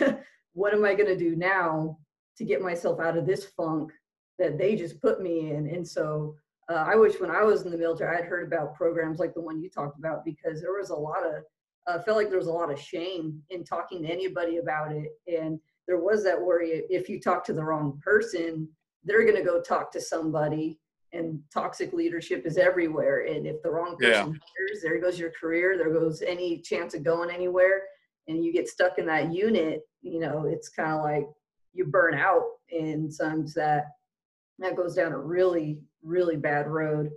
[0.52, 1.98] what am i going to do now
[2.36, 3.90] to get myself out of this funk
[4.38, 6.34] that they just put me in and so
[6.70, 9.40] uh, i wish when i was in the military i'd heard about programs like the
[9.40, 11.42] one you talked about because there was a lot of
[11.86, 15.12] uh, felt like there was a lot of shame in talking to anybody about it
[15.28, 18.68] and there was that worry if you talk to the wrong person
[19.06, 20.78] they're going to go talk to somebody
[21.12, 24.24] and toxic leadership is everywhere and if the wrong Yeah.
[24.24, 27.82] person hears there goes your career there goes any chance of going anywhere
[28.28, 31.26] and you get stuck in that unit you know it's kind of like
[31.72, 33.84] you burn out and sometimes that
[34.58, 37.10] that goes down a really really bad road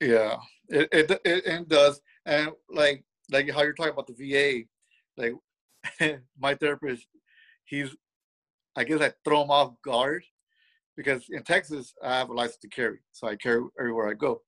[0.00, 0.36] Yeah,
[0.68, 4.64] it, it it it does, and like like how you're talking about the VA,
[5.16, 5.34] like
[6.38, 7.06] my therapist,
[7.64, 7.94] he's,
[8.74, 10.24] I guess I throw him off guard,
[10.96, 14.42] because in Texas I have a license to carry, so I carry everywhere I go,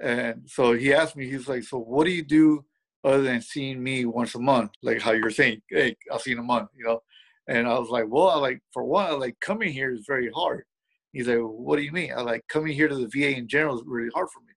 [0.00, 2.64] and so he asked me, he's like, so what do you do
[3.04, 6.36] other than seeing me once a month, like how you're saying, hey, I'll see you
[6.36, 7.00] in a month, you know,
[7.48, 10.30] and I was like, well, I like for one, I like coming here is very
[10.34, 10.64] hard.
[11.12, 12.12] He's like, what do you mean?
[12.16, 14.52] I like coming here to the VA in general is really hard for me.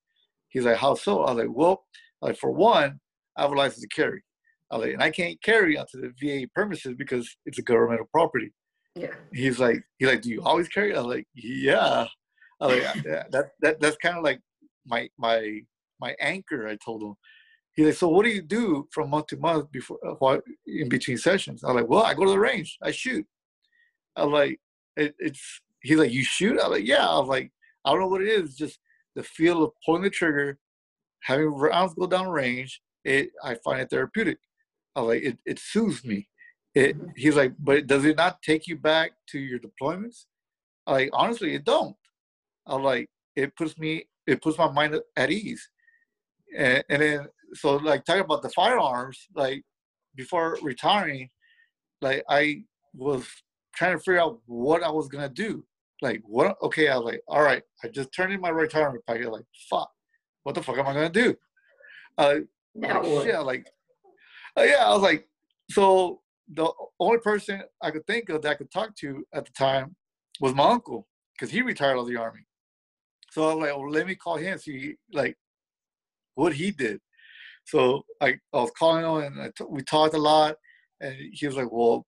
[0.50, 1.24] He's like, how so?
[1.24, 1.86] I was like, well,
[2.22, 3.00] like for one,
[3.36, 4.24] I have a license to carry.
[4.70, 8.54] I like, and I can't carry onto the VA premises because it's a governmental property.
[8.96, 9.14] Yeah.
[9.34, 10.96] He's like, he's like, do you always carry?
[10.96, 12.06] I was like, yeah.
[12.62, 14.40] I was like, yeah, that that that's kind of like
[14.86, 15.60] my my
[16.00, 16.68] my anchor.
[16.68, 17.16] I told him.
[17.74, 20.38] He's like, so what do you do from month to month before uh,
[20.68, 21.64] in between sessions?
[21.64, 23.26] I'm like, well, I go to the range, I shoot.
[24.16, 24.60] I'm like,
[24.96, 25.62] it, it's.
[25.82, 26.60] He's like, you shoot?
[26.64, 27.06] I'm like, yeah.
[27.10, 27.52] I'm like,
[27.84, 28.80] I don't know what it is, just
[29.16, 30.60] the feel of pulling the trigger,
[31.24, 32.80] having rounds go down range.
[33.04, 34.38] It, I find it therapeutic.
[34.96, 35.40] I like it.
[35.46, 36.28] It soothes me.
[36.76, 36.98] It.
[36.98, 37.10] Mm-hmm.
[37.16, 40.26] He's like, but does it not take you back to your deployments?
[40.88, 41.96] I like, honestly, it don't.
[42.66, 45.70] I'm like, it puts me, it puts my mind at ease.
[46.58, 49.64] And, and then, so like talking about the firearms, like
[50.16, 51.30] before retiring,
[52.02, 52.64] like I
[52.94, 53.26] was
[53.76, 55.64] trying to figure out what I was gonna do.
[56.02, 56.58] Like what?
[56.62, 59.32] Okay, I was like, all right, I just turned in my retirement packet.
[59.32, 59.92] Like, fuck,
[60.44, 61.36] what the fuck am I gonna do?
[62.18, 62.36] Uh,
[62.76, 63.68] like, yeah, like,
[64.58, 65.28] uh, yeah, I was like,
[65.70, 66.70] so the
[67.00, 69.96] only person I could think of that I could talk to at the time
[70.40, 72.42] was my uncle because he retired out of the army.
[73.32, 75.38] So I was like, well, let me call him see like
[76.36, 77.00] what he did.
[77.66, 80.56] So I, I was calling him and we talked a lot,
[81.00, 82.06] and he was like, well,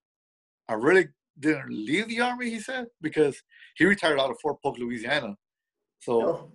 [0.68, 1.08] I really
[1.40, 2.50] didn't leave the army.
[2.50, 3.42] He said because
[3.78, 5.36] he retired out of Fort Polk, Louisiana.
[6.02, 6.22] So.
[6.22, 6.52] Oh.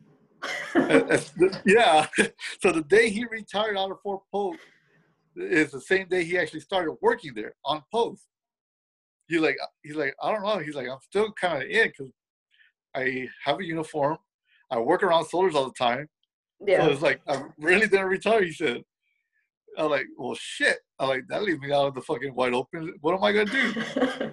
[1.67, 2.07] yeah.
[2.63, 4.57] So the day he retired out of Fort Polk
[5.37, 8.27] is the same day he actually started working there on post.
[9.29, 10.59] He like he's like I don't know.
[10.59, 12.13] He's like I'm still kind of in because
[12.95, 14.19] I have a uniform.
[14.71, 16.09] I work around soldiers all the time.
[16.67, 16.85] Yeah.
[16.85, 18.43] So it's like I really didn't retire.
[18.43, 18.83] He said.
[19.79, 20.79] I'm like, well, shit.
[20.99, 22.93] I like that leaves me out of the fucking wide open.
[23.03, 24.31] What am I gonna do?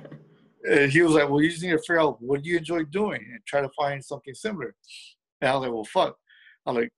[0.69, 3.21] and he was like, well, you just need to figure out what you enjoy doing
[3.21, 4.75] and try to find something similar.
[5.41, 6.17] And I was like, well, fuck.
[6.65, 6.89] I was like,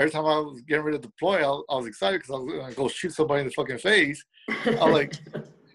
[0.00, 2.38] every time I was getting ready to deploy, I was, I was excited because I
[2.38, 4.24] was gonna go shoot somebody in the fucking face.
[4.66, 5.14] I'm like,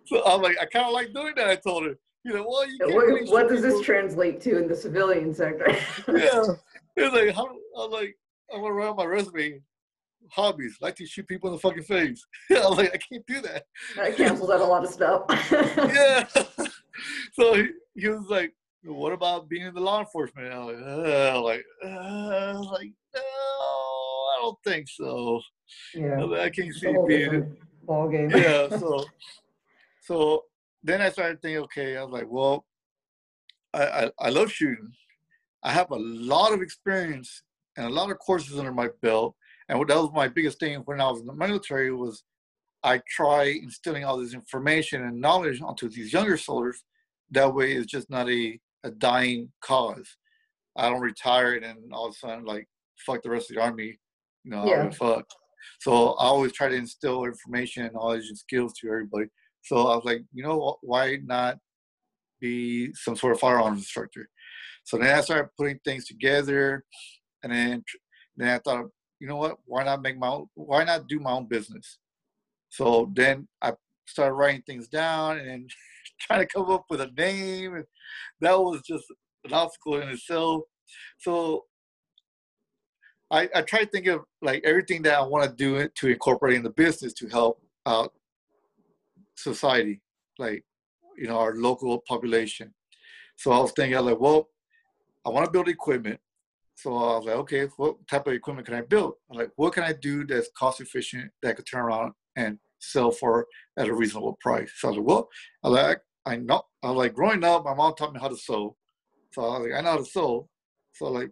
[0.06, 1.48] so I was like, I kind of like doing that.
[1.48, 1.96] I told her.
[2.24, 5.68] He's like, well, you what, really what does this translate to in the civilian sector?
[5.70, 6.44] yeah,
[6.96, 8.18] it's like, how, I was like,
[8.52, 9.62] I'm gonna write my resume.
[10.32, 12.26] Hobbies, like to shoot people in the fucking face.
[12.50, 13.66] I was like, I can't do that.
[14.02, 15.22] I cancels out a lot of stuff.
[15.52, 16.26] yeah.
[17.34, 18.52] so he, he was like,
[18.86, 20.52] what about being in the law enforcement?
[20.52, 23.95] I was like, uh, like, uh, like, no,
[24.46, 25.42] don't think so.
[25.94, 26.26] Yeah.
[26.40, 28.30] I can't see it being ball game.
[28.30, 28.68] yeah.
[28.80, 29.06] So,
[30.02, 30.44] so
[30.84, 32.66] then I started thinking, okay, I was like, well,
[33.74, 34.92] I, I, I love shooting.
[35.64, 37.42] I have a lot of experience
[37.76, 39.36] and a lot of courses under my belt.
[39.68, 42.24] And what that was my biggest thing when I was in the military was
[42.84, 46.84] I try instilling all this information and knowledge onto these younger soldiers.
[47.32, 50.18] That way it's just not a, a dying cause.
[50.76, 52.68] I don't retire and all of a sudden like
[53.04, 53.98] fuck the rest of the army.
[54.46, 54.90] You know, yeah.
[54.92, 55.26] fuck.
[55.80, 59.26] So I always try to instill information, and knowledge, and skills to everybody.
[59.64, 61.58] So I was like, you know, why not
[62.40, 64.30] be some sort of firearms instructor?
[64.84, 66.86] So then I started putting things together,
[67.44, 67.84] and then
[68.38, 68.86] then I thought,
[69.20, 69.58] you know what?
[69.66, 70.48] Why not make my own?
[70.54, 71.98] Why not do my own business?
[72.70, 73.74] So then I
[74.06, 75.70] started writing things down and
[76.22, 77.86] trying to come up with a name, and
[78.42, 79.06] that was just
[79.46, 80.62] an obstacle in itself.
[81.18, 81.66] So
[83.36, 86.56] I, I try to think of like everything that I want to do to incorporate
[86.56, 88.14] in the business to help out
[89.36, 90.02] society,
[90.40, 90.64] like
[91.18, 92.74] you know our local population.
[93.36, 94.48] So I was thinking, I was like, well,
[95.26, 96.20] I want to build equipment.
[96.76, 99.16] So I was like, okay, what type of equipment can I build?
[99.30, 102.58] I'm like, what can I do that's cost efficient that I could turn around and
[102.80, 104.72] sell for at a reasonable price?
[104.78, 105.30] So I was like, well,
[105.62, 108.38] I like, I know, I was like, growing up, my mom taught me how to
[108.38, 108.78] sew.
[109.34, 110.48] So I was like, I know how to sew.
[110.94, 111.32] So like,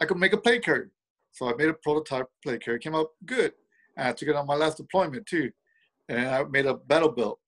[0.00, 0.90] I could make a plate carrier.
[1.38, 2.78] So I made a prototype plate carrier.
[2.78, 3.52] Came out good.
[3.96, 5.50] And I took it on my last deployment too
[6.08, 7.38] and I made a battle belt,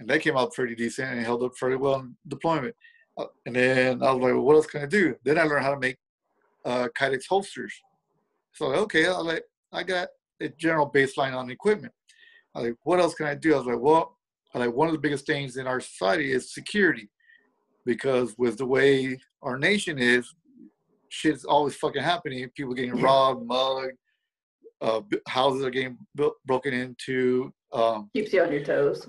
[0.00, 2.74] and that came out pretty decent and held up fairly well in deployment.
[3.18, 5.16] Uh, and then I was like, well, what else can I do?
[5.24, 5.96] Then I learned how to make
[6.64, 7.72] uh, Kydex holsters.
[8.52, 10.08] So okay, I like I got
[10.40, 11.92] a general baseline on equipment.
[12.54, 13.54] I like, what else can I do?
[13.54, 14.16] I was like, well,
[14.54, 17.10] I like one of the biggest things in our society is security,
[17.84, 20.34] because with the way our nation is,
[21.08, 22.48] shit's always fucking happening.
[22.56, 23.92] People getting robbed, mugged,
[24.80, 29.08] uh, houses are getting built, broken into, um, Keeps you on your toes.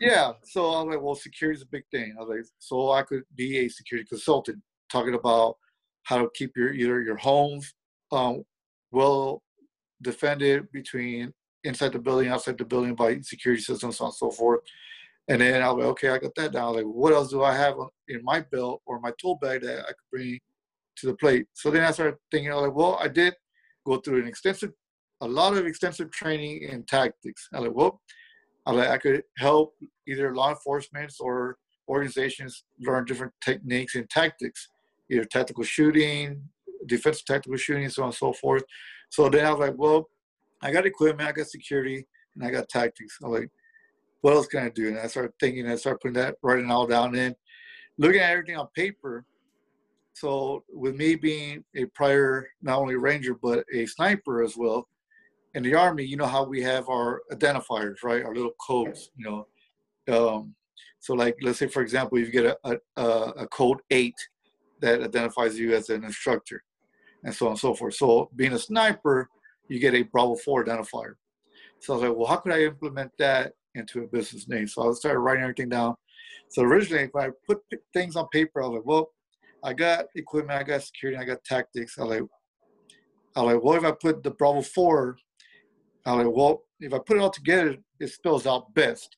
[0.00, 0.32] Yeah.
[0.44, 2.16] So I was like, well, security is a big thing.
[2.18, 4.58] I was like, so I could be a security consultant
[4.90, 5.56] talking about
[6.04, 7.72] how to keep your either your homes
[8.10, 8.42] um,
[8.90, 9.42] well
[10.02, 11.32] defended between
[11.64, 14.60] inside the building, outside the building by security systems, so on and so forth.
[15.28, 16.64] And then I was like, okay, I got that down.
[16.64, 17.76] I was like, what else do I have
[18.08, 20.40] in my belt or my tool bag that I could bring
[20.98, 21.46] to the plate?
[21.54, 23.34] So then I started thinking, like, well, I did
[23.86, 24.72] go through an extensive
[25.22, 27.48] a lot of extensive training in tactics.
[27.54, 28.00] I like, well,
[28.66, 29.74] I like I could help
[30.06, 34.68] either law enforcement or organizations learn different techniques and tactics,
[35.10, 36.42] either tactical shooting,
[36.86, 38.64] defensive tactical shooting, so on and so forth.
[39.10, 40.08] So then I was like, well,
[40.60, 43.18] I got equipment, I got security, and I got tactics.
[43.22, 43.50] I'm like,
[44.22, 44.88] what else can I do?
[44.88, 47.34] And I started thinking, I started putting that, writing all down in,
[47.96, 49.24] looking at everything on paper.
[50.14, 54.88] So with me being a prior, not only ranger, but a sniper as well,
[55.54, 58.24] in the army, you know how we have our identifiers, right?
[58.24, 59.46] Our little codes, you know.
[60.14, 60.54] Um,
[61.00, 64.14] so like, let's say, for example, you get a, a, a code eight
[64.80, 66.62] that identifies you as an instructor
[67.24, 67.94] and so on and so forth.
[67.94, 69.28] So being a sniper,
[69.68, 71.14] you get a Bravo 4 identifier.
[71.80, 74.66] So I was like, well, how could I implement that into a business name?
[74.68, 75.96] So I started writing everything down.
[76.48, 77.60] So originally, if I put
[77.92, 79.10] things on paper, I was like, well,
[79.64, 81.98] I got equipment, I got security, I got tactics.
[81.98, 82.22] I like,
[83.36, 85.16] I like, well, if I put the Bravo 4,
[86.04, 89.16] I like, well, if I put it all together, it spells out best.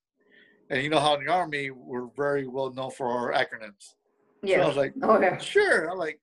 [0.71, 3.95] And you know how in the Army, we're very well known for our acronyms.
[4.43, 4.59] Yeah.
[4.59, 5.39] So I was like, okay.
[5.41, 5.91] sure.
[5.91, 6.21] I'm like,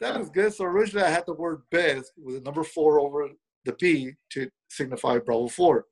[0.00, 0.52] that is good.
[0.54, 3.28] So originally I had the word best with the number four over
[3.64, 5.84] the B to signify Bravo 4.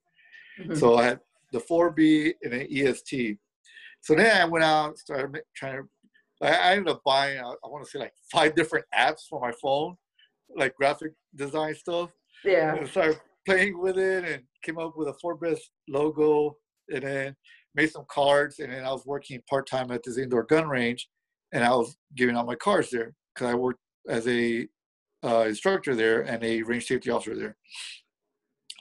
[0.61, 0.75] Mm-hmm.
[0.75, 1.19] So I had
[1.51, 3.37] the 4B and an EST.
[4.01, 5.89] So then I went out, started trying to,
[6.41, 9.51] I ended up buying, I, I want to say like five different apps for my
[9.61, 9.95] phone,
[10.55, 12.11] like graphic design stuff.
[12.43, 12.75] Yeah.
[12.75, 16.57] And started playing with it and came up with a 4Best logo
[16.89, 17.35] and then
[17.73, 18.59] made some cards.
[18.59, 21.07] And then I was working part time at this indoor gun range
[21.53, 23.79] and I was giving out my cards there because I worked
[24.09, 24.67] as a
[25.23, 27.55] uh, instructor there and a range safety officer there.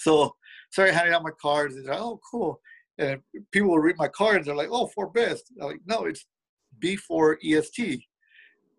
[0.01, 0.35] So
[0.71, 2.61] started handing out my cards and they're like, oh cool.
[2.99, 3.21] And
[3.53, 5.41] people will read my cards, they're like, oh, 4Best.
[5.61, 6.27] I'm like, no, it's
[6.83, 8.03] B4 EST.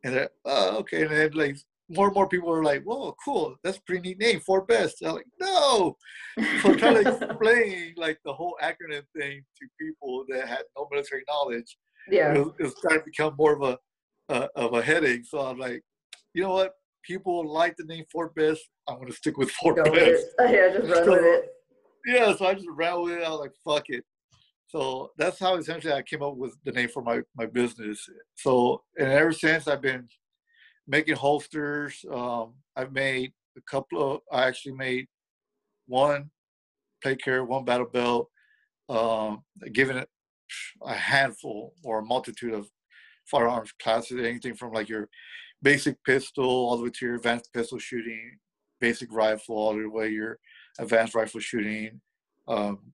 [0.04, 1.04] And they're, oh, okay.
[1.04, 1.58] And then like
[1.89, 3.56] more and more people are like, whoa, cool.
[3.64, 4.93] That's pretty neat name, 4Best.
[5.06, 5.96] I'm like, no.
[6.38, 10.88] So I'm trying to explain like the whole acronym thing to people that had no
[10.91, 11.78] military knowledge.
[12.10, 12.34] Yeah.
[12.34, 15.26] It was, it was starting to become more of a, uh, of a headache.
[15.26, 15.84] So I'm like,
[16.34, 16.74] you know what?
[17.04, 18.60] People like the name 4Best.
[18.88, 20.26] I'm going to stick with Fort Go Best.
[20.39, 21.50] Yeah, just run so, with it.
[22.06, 23.24] Yeah, so I just ran with it.
[23.24, 24.04] I was like, fuck it.
[24.76, 28.09] So that's how essentially I came up with the name for my, my business.
[28.36, 30.09] So, and ever since I've been
[30.88, 32.03] making holsters.
[32.11, 35.07] Um, I've made a couple of, I actually made
[35.88, 36.30] one
[37.01, 38.30] plate carrier, one battle belt,
[38.89, 40.09] um, given it
[40.84, 42.69] a handful or a multitude of
[43.26, 45.09] firearms classes, anything from like your
[45.61, 48.38] basic pistol all the way to your advanced pistol shooting,
[48.80, 50.38] basic rifle all the way your
[50.80, 52.01] advanced rifle shooting.
[52.47, 52.93] Um,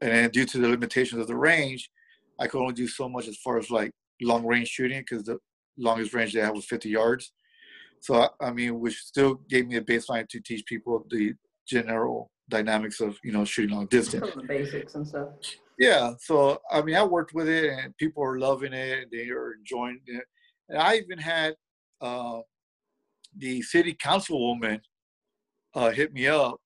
[0.00, 1.90] and then due to the limitations of the range,
[2.38, 3.90] I could only do so much as far as like
[4.22, 5.38] long range shooting because the
[5.78, 7.32] longest range they had was 50 yards.
[8.00, 11.34] So I mean, which still gave me a baseline to teach people the
[11.68, 14.30] general dynamics of you know shooting long distance.
[14.34, 15.28] The basics and stuff.
[15.78, 19.08] Yeah, so I mean, I worked with it, and people are loving it.
[19.10, 20.24] They are enjoying it.
[20.68, 21.54] And I even had
[22.00, 22.40] uh,
[23.36, 24.80] the city councilwoman
[25.74, 26.56] uh, hit me up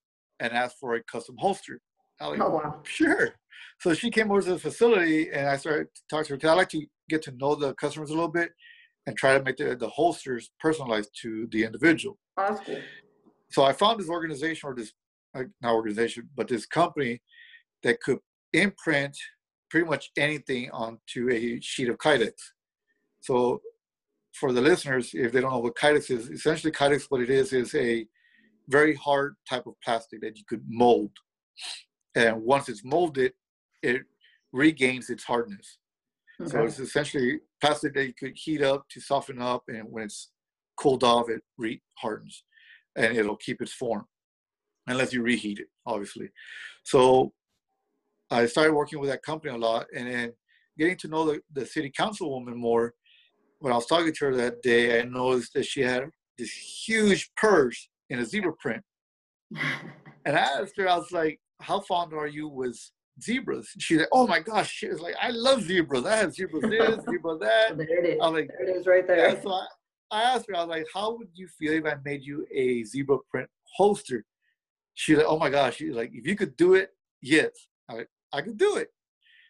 [0.41, 1.81] and asked for a custom holster.
[2.21, 2.81] Oh, like, oh wow!
[2.85, 3.35] Sure.
[3.81, 6.51] So she came over to the facility, and I started to talk to her because
[6.51, 8.53] I like to get to know the customers a little bit
[9.07, 12.19] and try to make the, the holsters personalized to the individual.
[12.37, 12.83] Awesome.
[13.51, 14.93] So I found this organization or this
[15.35, 17.21] not organization, but this company
[17.83, 18.19] that could
[18.53, 19.17] imprint
[19.71, 22.33] pretty much anything onto a sheet of Kydex.
[23.21, 23.61] So
[24.33, 27.53] for the listeners, if they don't know what Kydex is, essentially Kydex, what it is,
[27.53, 28.07] is a
[28.69, 31.11] very hard type of plastic that you could mold.
[32.15, 33.33] And once it's molded,
[33.83, 34.03] it
[34.53, 35.79] regains its hardness.
[36.47, 40.31] So it's essentially plastic that you could heat up to soften up, and when it's
[40.77, 42.43] cooled off, it re hardens,
[42.97, 44.05] and it'll keep its form,
[44.89, 46.29] unless you reheat it, obviously.
[46.83, 47.33] So
[48.33, 50.33] I started working with that company a lot, and then
[50.77, 52.95] getting to know the, the city councilwoman more.
[53.61, 56.05] When I was talking to her that day, I noticed that she had
[56.37, 58.83] this huge purse in a zebra print.
[60.25, 62.79] and I asked her, I was like, "How fond are you with
[63.23, 63.69] zebras.
[63.79, 66.05] She's like, oh my gosh, she was like, I love zebras.
[66.05, 67.77] I have zebras this, zebra that.
[67.77, 68.19] there it is.
[68.21, 69.35] I'm like, there it is right there.
[69.35, 69.67] Yeah, so I,
[70.11, 72.85] I asked her, I was like, how would you feel if I made you a
[72.85, 74.25] zebra print holster?
[74.95, 76.91] She's like, oh my gosh, she's like, if you could do it,
[77.21, 77.51] yes,
[77.89, 78.89] I, like, I could do it.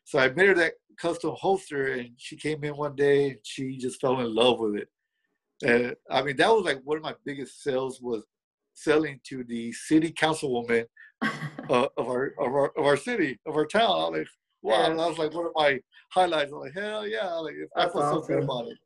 [0.05, 3.77] So I made her that custom holster, and she came in one day, and she
[3.79, 4.89] just fell in love with it.
[5.63, 8.23] And I mean, that was like one of my biggest sales was
[8.75, 10.85] selling to the city councilwoman
[11.71, 13.91] uh, of our of our of our city of our town.
[13.91, 14.29] I was like,
[14.63, 14.89] wow, yeah.
[14.89, 16.53] that was like one of my highlights.
[16.53, 18.23] I'm like, hell yeah, like I feel awesome.
[18.23, 18.79] so good about it.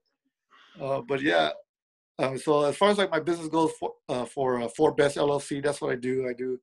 [0.81, 1.51] Uh, but yeah,
[2.19, 5.63] um, so as far as like my business goes for uh, for uh, 4Best LLC,
[5.63, 6.29] that's what I do.
[6.29, 6.59] I do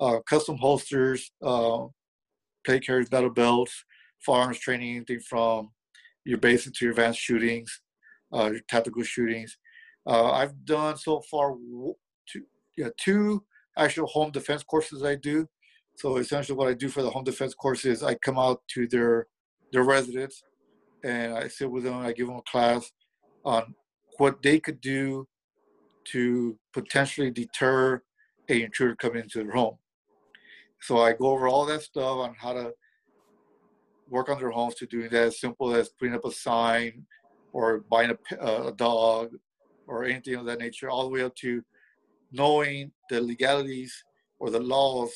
[0.00, 1.86] uh, custom holsters, uh,
[2.64, 3.84] plate carriers, battle belts,
[4.20, 5.70] firearms training, anything from
[6.24, 7.80] your basic to your advanced shootings,
[8.34, 9.56] uh, your tactical shootings.
[10.06, 11.54] Uh, I've done so far
[12.26, 12.42] two,
[12.76, 13.44] yeah, two
[13.76, 15.48] actual home defense courses I do.
[15.96, 18.86] So essentially, what I do for the home defense course is I come out to
[18.86, 19.26] their
[19.72, 20.42] their residence
[21.04, 21.94] and I sit with them.
[21.94, 22.90] I give them a class
[23.44, 23.74] on
[24.18, 25.26] what they could do
[26.04, 28.02] to potentially deter
[28.48, 29.76] a intruder coming into their home.
[30.80, 32.72] So I go over all that stuff on how to
[34.08, 37.06] work on their homes to doing that as simple as putting up a sign
[37.52, 39.30] or buying a, a dog
[39.86, 41.62] or anything of that nature, all the way up to
[42.32, 44.04] knowing the legalities
[44.38, 45.12] or the laws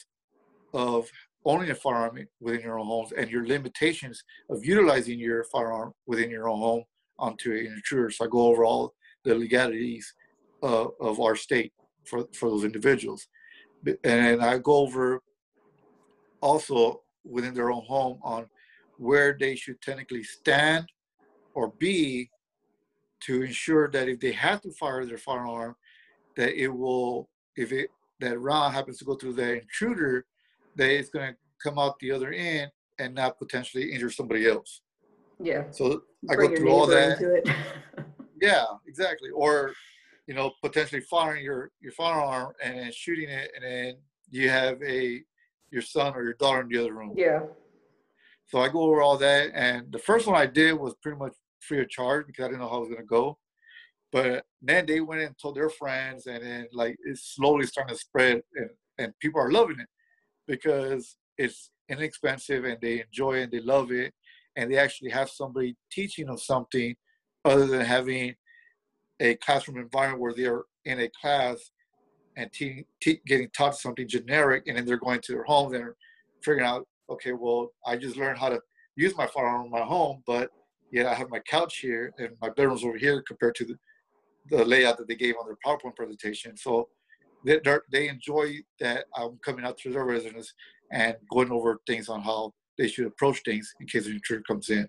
[0.74, 1.10] of
[1.44, 6.30] owning a firearm within your own homes and your limitations of utilizing your firearm within
[6.30, 6.84] your own home
[7.18, 8.10] onto an intruder.
[8.10, 8.94] So I go over all
[9.24, 10.12] the legalities
[10.62, 11.72] uh, of our state
[12.04, 13.26] for, for those individuals.
[14.04, 15.22] And I go over
[16.40, 18.46] also within their own home on
[18.98, 20.86] where they should technically stand
[21.54, 22.30] or be
[23.20, 25.74] to ensure that if they have to fire their firearm,
[26.36, 30.24] that it will, if it that round happens to go through the intruder,
[30.76, 34.80] that it's going to come out the other end and not potentially injure somebody else.
[35.38, 35.64] Yeah.
[35.70, 37.54] So I go through all that.
[38.40, 39.30] yeah, exactly.
[39.30, 39.72] Or,
[40.26, 43.96] you know, potentially firing your your firearm and shooting it, and then
[44.30, 45.22] you have a
[45.70, 47.12] your son or your daughter in the other room.
[47.16, 47.40] Yeah.
[48.46, 51.34] So I go over all that, and the first one I did was pretty much
[51.60, 53.38] free of charge because I didn't know how it was gonna go.
[54.16, 58.00] But then they went and told their friends, and then like it's slowly starting to
[58.00, 59.88] spread, and, and people are loving it
[60.46, 64.14] because it's inexpensive and they enjoy it and they love it,
[64.56, 66.96] and they actually have somebody teaching them something
[67.44, 68.34] other than having
[69.20, 71.58] a classroom environment where they're in a class
[72.38, 75.92] and te- te- getting taught something generic, and then they're going to their homes and
[76.42, 78.62] figuring out, okay, well, I just learned how to
[78.96, 80.48] use my firearm in my home, but
[80.90, 83.76] yet I have my couch here and my bedroom's over here compared to the,
[84.50, 86.56] the layout that they gave on their PowerPoint presentation.
[86.56, 86.88] So
[87.44, 87.60] they
[87.92, 90.52] they enjoy that I'm coming out to their residence
[90.92, 94.70] and going over things on how they should approach things in case an intruder comes
[94.70, 94.88] in.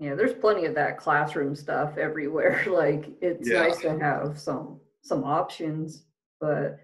[0.00, 2.64] Yeah, there's plenty of that classroom stuff everywhere.
[2.70, 3.62] Like it's yeah.
[3.62, 6.04] nice to have some some options
[6.40, 6.78] but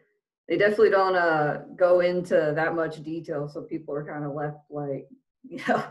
[0.48, 3.48] they definitely don't uh, go into that much detail.
[3.48, 5.08] So people are kind of left like,
[5.42, 5.84] you know,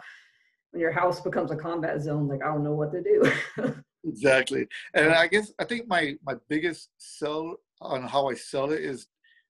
[0.72, 3.32] when your house becomes a combat zone, like I don't know what to do.
[4.06, 8.82] exactly, and I guess I think my my biggest sell on how I sell it
[8.82, 9.08] is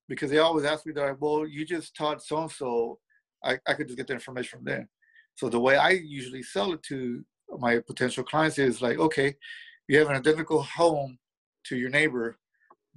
[0.10, 3.00] because they always ask me they're like, well, you just taught so and so,
[3.44, 4.88] I I could just get the information from there.
[5.36, 7.24] So the way I usually sell it to
[7.60, 9.36] my potential clients is like, okay,
[9.88, 11.18] you have an identical home
[11.66, 12.38] to your neighbor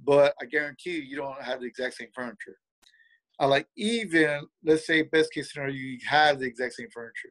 [0.03, 2.57] but I guarantee you, you don't have the exact same furniture.
[3.39, 7.29] I like even let's say best case scenario, you have the exact same furniture.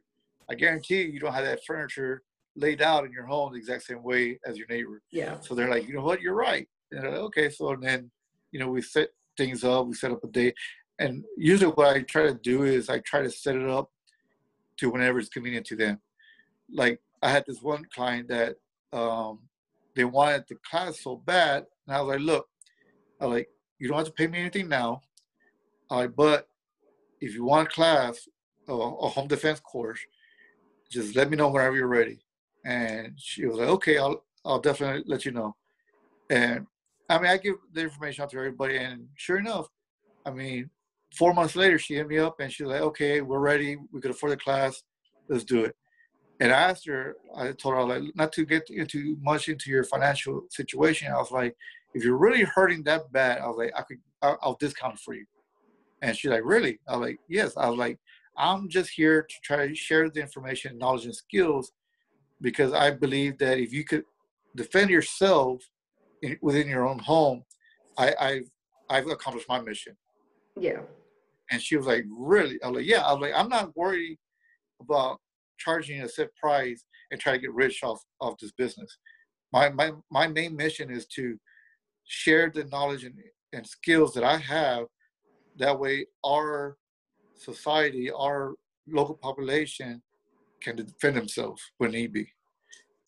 [0.49, 2.23] I guarantee you, you don't have that furniture
[2.57, 5.01] laid out in your home the exact same way as your neighbor.
[5.11, 5.39] Yeah.
[5.41, 6.67] So they're like, you know what, you're right.
[6.91, 8.11] And like, okay, so then,
[8.51, 10.55] you know, we set things up, we set up a date,
[10.99, 13.91] and usually what I try to do is I try to set it up
[14.77, 15.99] to whenever it's convenient to them.
[16.73, 18.55] Like I had this one client that
[18.91, 19.39] um,
[19.95, 22.47] they wanted the class so bad, and I was like, look,
[23.21, 23.49] I like,
[23.79, 25.01] you don't have to pay me anything now.
[25.89, 26.47] I like, but
[27.21, 28.27] if you want a class,
[28.67, 29.99] a, a home defense course,
[30.91, 32.19] just let me know whenever you're ready.
[32.65, 35.55] And she was like, okay, I'll, I'll definitely let you know.
[36.29, 36.65] And
[37.09, 39.67] I mean, I give the information out to everybody, and sure enough,
[40.25, 40.69] I mean,
[41.15, 43.77] four months later, she hit me up and she's like, okay, we're ready.
[43.93, 44.83] We could afford the class.
[45.29, 45.75] Let's do it.
[46.39, 49.83] And I asked her, I told her, like, not to get into much into your
[49.85, 51.11] financial situation.
[51.11, 51.55] I was like,
[51.93, 55.15] if you're really hurting that bad, I was like, I could, I'll, I'll discount for
[55.15, 55.25] you.
[56.01, 56.79] And she's like, really?
[56.87, 57.57] I was like, yes.
[57.57, 57.97] I was like,
[58.37, 61.71] I'm just here to try to share the information, knowledge, and skills
[62.41, 64.03] because I believe that if you could
[64.55, 65.61] defend yourself
[66.21, 67.43] in, within your own home,
[67.97, 68.49] I, I've,
[68.89, 69.95] I've accomplished my mission.
[70.59, 70.81] Yeah.
[71.51, 72.61] And she was like, really?
[72.63, 73.05] I was like, yeah.
[73.05, 74.17] I was like, I'm not worried
[74.81, 75.19] about
[75.57, 78.97] charging a set price and try to get rich off, off this business.
[79.53, 81.37] My, my, my main mission is to
[82.05, 83.15] share the knowledge and,
[83.53, 84.85] and skills that I have.
[85.57, 86.77] That way, our
[87.35, 88.53] society, our
[88.87, 90.01] local population
[90.61, 92.31] can defend themselves when need be.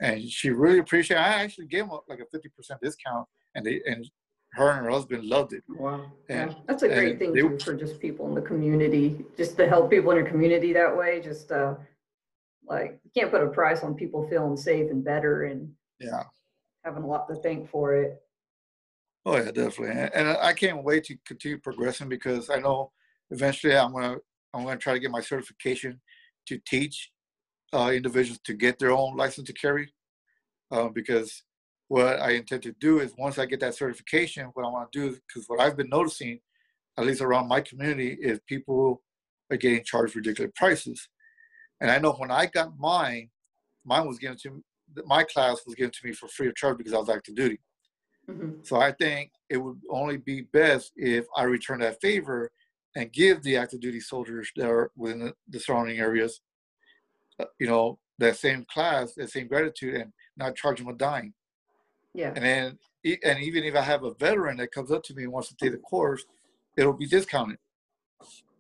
[0.02, 1.22] And she really appreciated.
[1.22, 4.10] I actually gave them like a fifty percent discount, and they and
[4.54, 5.64] her and her husband loved it.
[5.68, 9.26] Wow, and, yeah, that's a great thing they, too for just people in the community,
[9.36, 11.22] just to help people in your community that way.
[11.22, 11.76] Just uh,
[12.66, 15.70] like you can't put a price on people feeling safe and better, and
[16.00, 16.24] yeah,
[16.86, 18.22] having a lot to thank for it.
[19.26, 22.92] Oh yeah, definitely, and I can't wait to continue progressing because I know
[23.32, 24.16] eventually I'm gonna
[24.54, 26.00] I'm going to try to get my certification
[26.48, 27.12] to teach
[27.74, 29.94] uh, individuals to get their own license to carry.
[30.72, 31.44] Uh, because
[31.88, 35.00] what I intend to do is once I get that certification, what I want to
[35.00, 36.40] do is because what I've been noticing,
[36.98, 39.02] at least around my community, is people
[39.52, 41.10] are getting charged ridiculous prices.
[41.82, 43.30] And I know when I got mine,
[43.86, 44.64] mine was given to
[45.06, 47.60] my class was given to me for free of charge because I was active duty.
[48.30, 48.62] Mm-hmm.
[48.64, 52.52] So I think it would only be best if I return that favor
[52.96, 56.42] and give the active duty soldiers that are within the, surrounding areas,
[57.60, 61.34] you know, that same class, that same gratitude, and not charge them a dime.
[62.14, 62.34] Yeah.
[62.36, 62.80] And then,
[63.24, 65.56] and even if I have a veteran that comes up to me and wants to
[65.56, 66.26] take the course,
[66.78, 67.58] it'll be discounted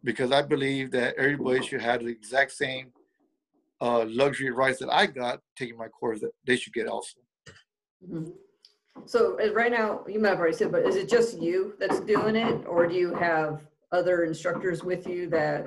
[0.04, 2.92] because I believe that everybody should have the exact same
[3.82, 7.20] uh, luxury rights that I got taking my course that they should get also.
[8.08, 8.32] Mm-hmm.
[9.06, 12.36] So right now, you might have already said, but is it just you that's doing
[12.36, 13.62] it, or do you have
[13.92, 15.66] other instructors with you that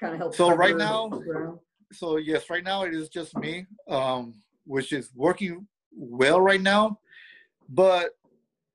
[0.00, 0.34] kind of help?
[0.34, 1.08] So right now,
[1.92, 4.34] so yes, right now it is just me, um,
[4.64, 6.98] which is working well right now.
[7.68, 8.10] But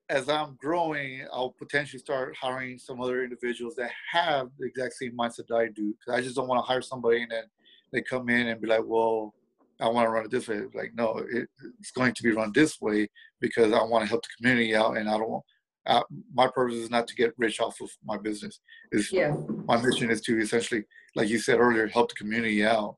[0.09, 5.18] as I'm growing, I'll potentially start hiring some other individuals that have the exact same
[5.18, 5.93] mindset that I do.
[5.93, 7.43] Because I just don't want to hire somebody and then
[7.91, 9.34] they come in and be like, "Well,
[9.80, 11.49] I want to run it this way." Like, no, it,
[11.80, 13.09] it's going to be run this way
[13.39, 15.45] because I want to help the community out, and I don't want.
[15.86, 16.03] Uh,
[16.34, 18.59] my purpose is not to get rich off of my business.
[18.91, 19.34] Is yeah.
[19.65, 20.84] my mission is to essentially,
[21.15, 22.97] like you said earlier, help the community out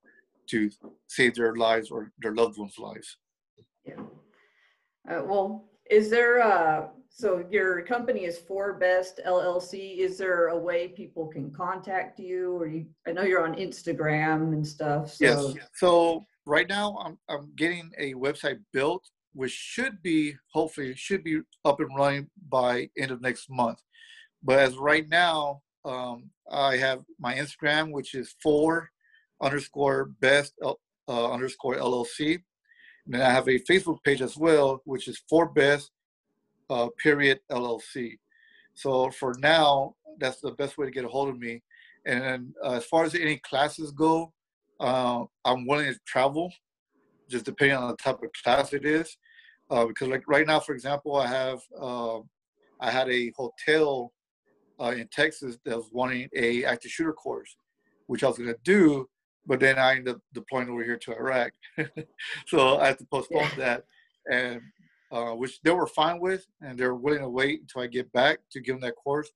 [0.50, 0.70] to
[1.08, 3.18] save their lives or their loved ones' lives.
[3.86, 4.02] Yeah.
[5.10, 9.97] Uh, well, is there uh so your company is 4Best LLC?
[9.97, 12.86] Is there a way people can contact you, or you?
[13.08, 15.14] I know you're on Instagram and stuff.
[15.14, 15.26] So.
[15.26, 15.68] Yes.
[15.74, 21.41] So right now, I'm I'm getting a website built, which should be hopefully should be
[21.66, 23.82] up and running by end of next month.
[24.43, 28.89] But as right now, um, I have my Instagram, which is for
[29.41, 32.41] underscore best uh, underscore LLC
[33.09, 35.89] and then I have a Facebook page as well, which is 4Best
[36.69, 38.19] uh, Period LLC.
[38.75, 41.63] So for now, that's the best way to get a hold of me.
[42.05, 44.31] And uh, as far as any classes go,
[44.79, 46.53] uh, I'm willing to travel,
[47.27, 49.17] just depending on the type of class it is.
[49.71, 52.19] Uh, because like right now, for example, I have uh,
[52.79, 54.13] I had a hotel
[54.79, 57.55] uh, in Texas that was wanting a active shooter course,
[58.05, 59.09] which I was going to do,
[59.45, 61.51] but then I ended up deploying over here to Iraq.
[62.47, 63.57] so I had to postpone yeah.
[63.57, 63.83] that,
[64.31, 64.61] and
[65.11, 68.11] uh, which they were fine with, and they were willing to wait until I get
[68.11, 69.29] back to give them that course.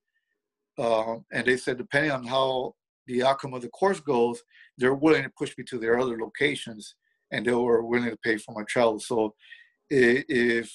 [0.78, 2.76] Um, and they said, depending on how
[3.08, 4.42] the outcome of the course goes,
[4.78, 6.96] they're willing to push me to their other locations,
[7.32, 9.00] and they were willing to pay for my travel.
[9.00, 9.34] So
[9.90, 10.72] if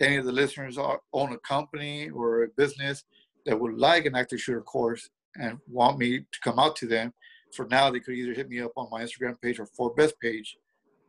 [0.00, 3.04] any of the listeners are, own a company or a business
[3.44, 5.08] that would like an active shooter course
[5.40, 7.12] and want me to come out to them,
[7.54, 10.56] for now, they could either hit me up on my Instagram page or 4Best page,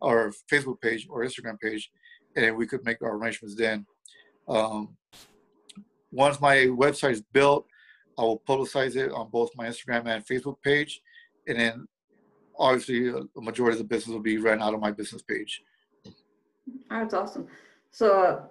[0.01, 1.91] or Facebook page or Instagram page,
[2.35, 3.85] and we could make our arrangements then.
[4.47, 4.95] Um,
[6.11, 7.65] once my website is built,
[8.17, 11.01] I will publicize it on both my Instagram and Facebook page,
[11.47, 11.88] and then
[12.57, 15.61] obviously a majority of the business will be ran out of my business page.
[16.89, 17.47] That's awesome.
[17.91, 18.41] So uh,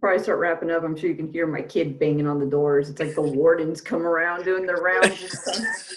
[0.00, 0.84] probably start wrapping up.
[0.84, 2.88] I'm sure you can hear my kid banging on the doors.
[2.88, 5.44] It's like the wardens come around doing their rounds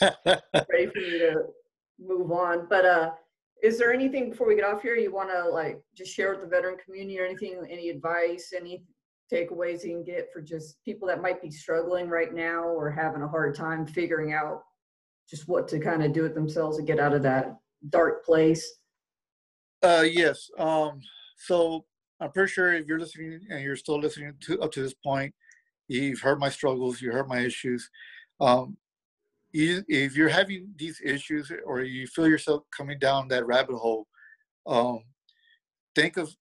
[0.01, 1.43] ready for me to
[1.99, 2.67] move on.
[2.69, 3.11] But uh,
[3.61, 6.41] is there anything before we get off here you want to like just share with
[6.41, 7.65] the veteran community or anything?
[7.69, 8.53] Any advice?
[8.55, 8.83] Any
[9.31, 13.21] takeaways you can get for just people that might be struggling right now or having
[13.21, 14.61] a hard time figuring out
[15.29, 17.57] just what to kind of do with themselves and get out of that
[17.89, 18.79] dark place?
[19.83, 20.49] Uh, yes.
[20.57, 21.01] Um,
[21.37, 21.85] so
[22.19, 25.33] I'm pretty sure if you're listening and you're still listening to up to this point,
[25.87, 27.89] you've heard my struggles, you heard my issues.
[28.39, 28.77] Um,
[29.53, 34.07] if you're having these issues or you feel yourself coming down that rabbit hole,
[34.65, 35.03] um,
[35.95, 36.35] think of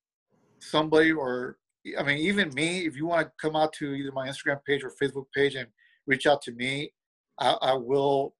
[0.61, 1.57] somebody or
[1.99, 2.87] I mean even me.
[2.87, 5.69] If you want to come out to either my Instagram page or Facebook page and
[6.07, 6.93] reach out to me,
[7.39, 8.35] I, I will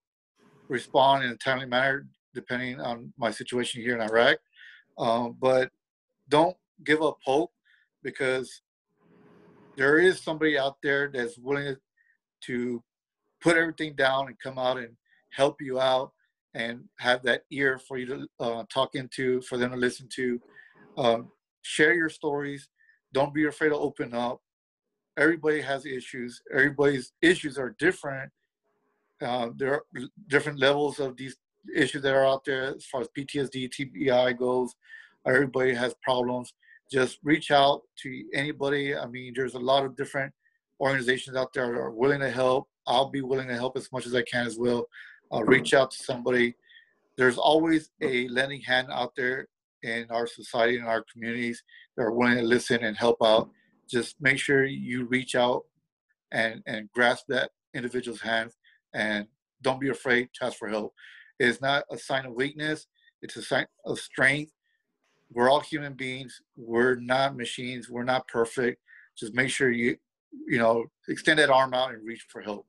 [0.69, 4.39] respond in a timely manner depending on my situation here in Iraq.
[4.99, 5.71] Um, but
[6.29, 7.53] don't give up hope
[8.03, 8.63] because
[9.77, 11.77] there is somebody out there that's willing
[12.43, 12.83] to
[13.41, 14.97] put everything down and come out and
[15.31, 16.13] help you out
[16.55, 20.41] and have that ear for you to uh, talk into, for them to listen to.
[20.97, 21.31] Um,
[21.63, 22.69] share your stories.
[23.13, 24.41] Don't be afraid to open up.
[25.19, 26.41] Everybody has issues.
[26.53, 28.31] Everybody's issues are different.
[29.21, 29.83] Uh, there are
[30.29, 31.37] different levels of these
[31.75, 34.75] issues that are out there as far as PTSD, TBI goes.
[35.27, 36.53] Everybody has problems
[36.91, 38.97] just reach out to anybody.
[38.97, 40.33] I mean, there's a lot of different
[40.81, 42.69] organizations out there that are willing to help.
[42.87, 44.87] I'll be willing to help as much as I can as well.
[45.33, 46.55] uh, reach out to somebody.
[47.17, 49.49] There's always a lending hand out there
[49.83, 51.63] in our society and our communities
[51.97, 53.51] that are willing to listen and help out.
[53.89, 55.65] Just make sure you reach out
[56.33, 58.51] and and grasp that individual's hand
[58.95, 59.27] and
[59.63, 60.93] don't be afraid to ask for help.
[61.39, 62.87] It's not a sign of weakness.
[63.23, 64.53] It's a sign of strength.
[65.33, 66.41] We're all human beings.
[66.57, 67.91] We're not machines.
[67.91, 68.81] We're not perfect.
[69.17, 69.97] Just make sure you,
[70.47, 72.67] you know, extend that arm out and reach for help.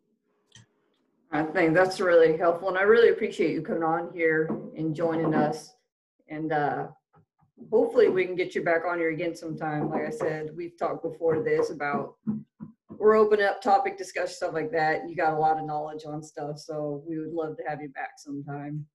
[1.31, 5.33] I think that's really helpful, and I really appreciate you coming on here and joining
[5.33, 5.75] us.
[6.29, 6.87] And uh,
[7.69, 9.89] hopefully, we can get you back on here again sometime.
[9.89, 12.15] Like I said, we've talked before this about
[12.97, 15.07] we're opening up topic discussion stuff like that.
[15.07, 17.89] You got a lot of knowledge on stuff, so we would love to have you
[17.89, 18.85] back sometime.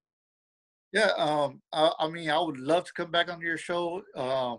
[0.92, 4.02] Yeah, um, I, I mean, I would love to come back on your show.
[4.14, 4.58] Um,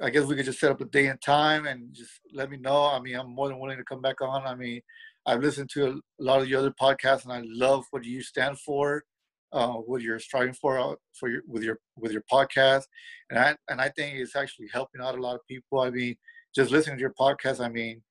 [0.00, 2.56] I guess we could just set up a day and time and just let me
[2.56, 2.84] know.
[2.86, 4.46] I mean, I'm more than willing to come back on.
[4.46, 4.80] I mean,
[5.26, 8.58] I've listened to a lot of your other podcasts, and I love what you stand
[8.60, 9.04] for,
[9.52, 12.84] uh, what you're striving for uh, for your with your with your podcast,
[13.30, 15.80] and I and I think it's actually helping out a lot of people.
[15.80, 16.16] I mean,
[16.54, 18.02] just listening to your podcast, I mean,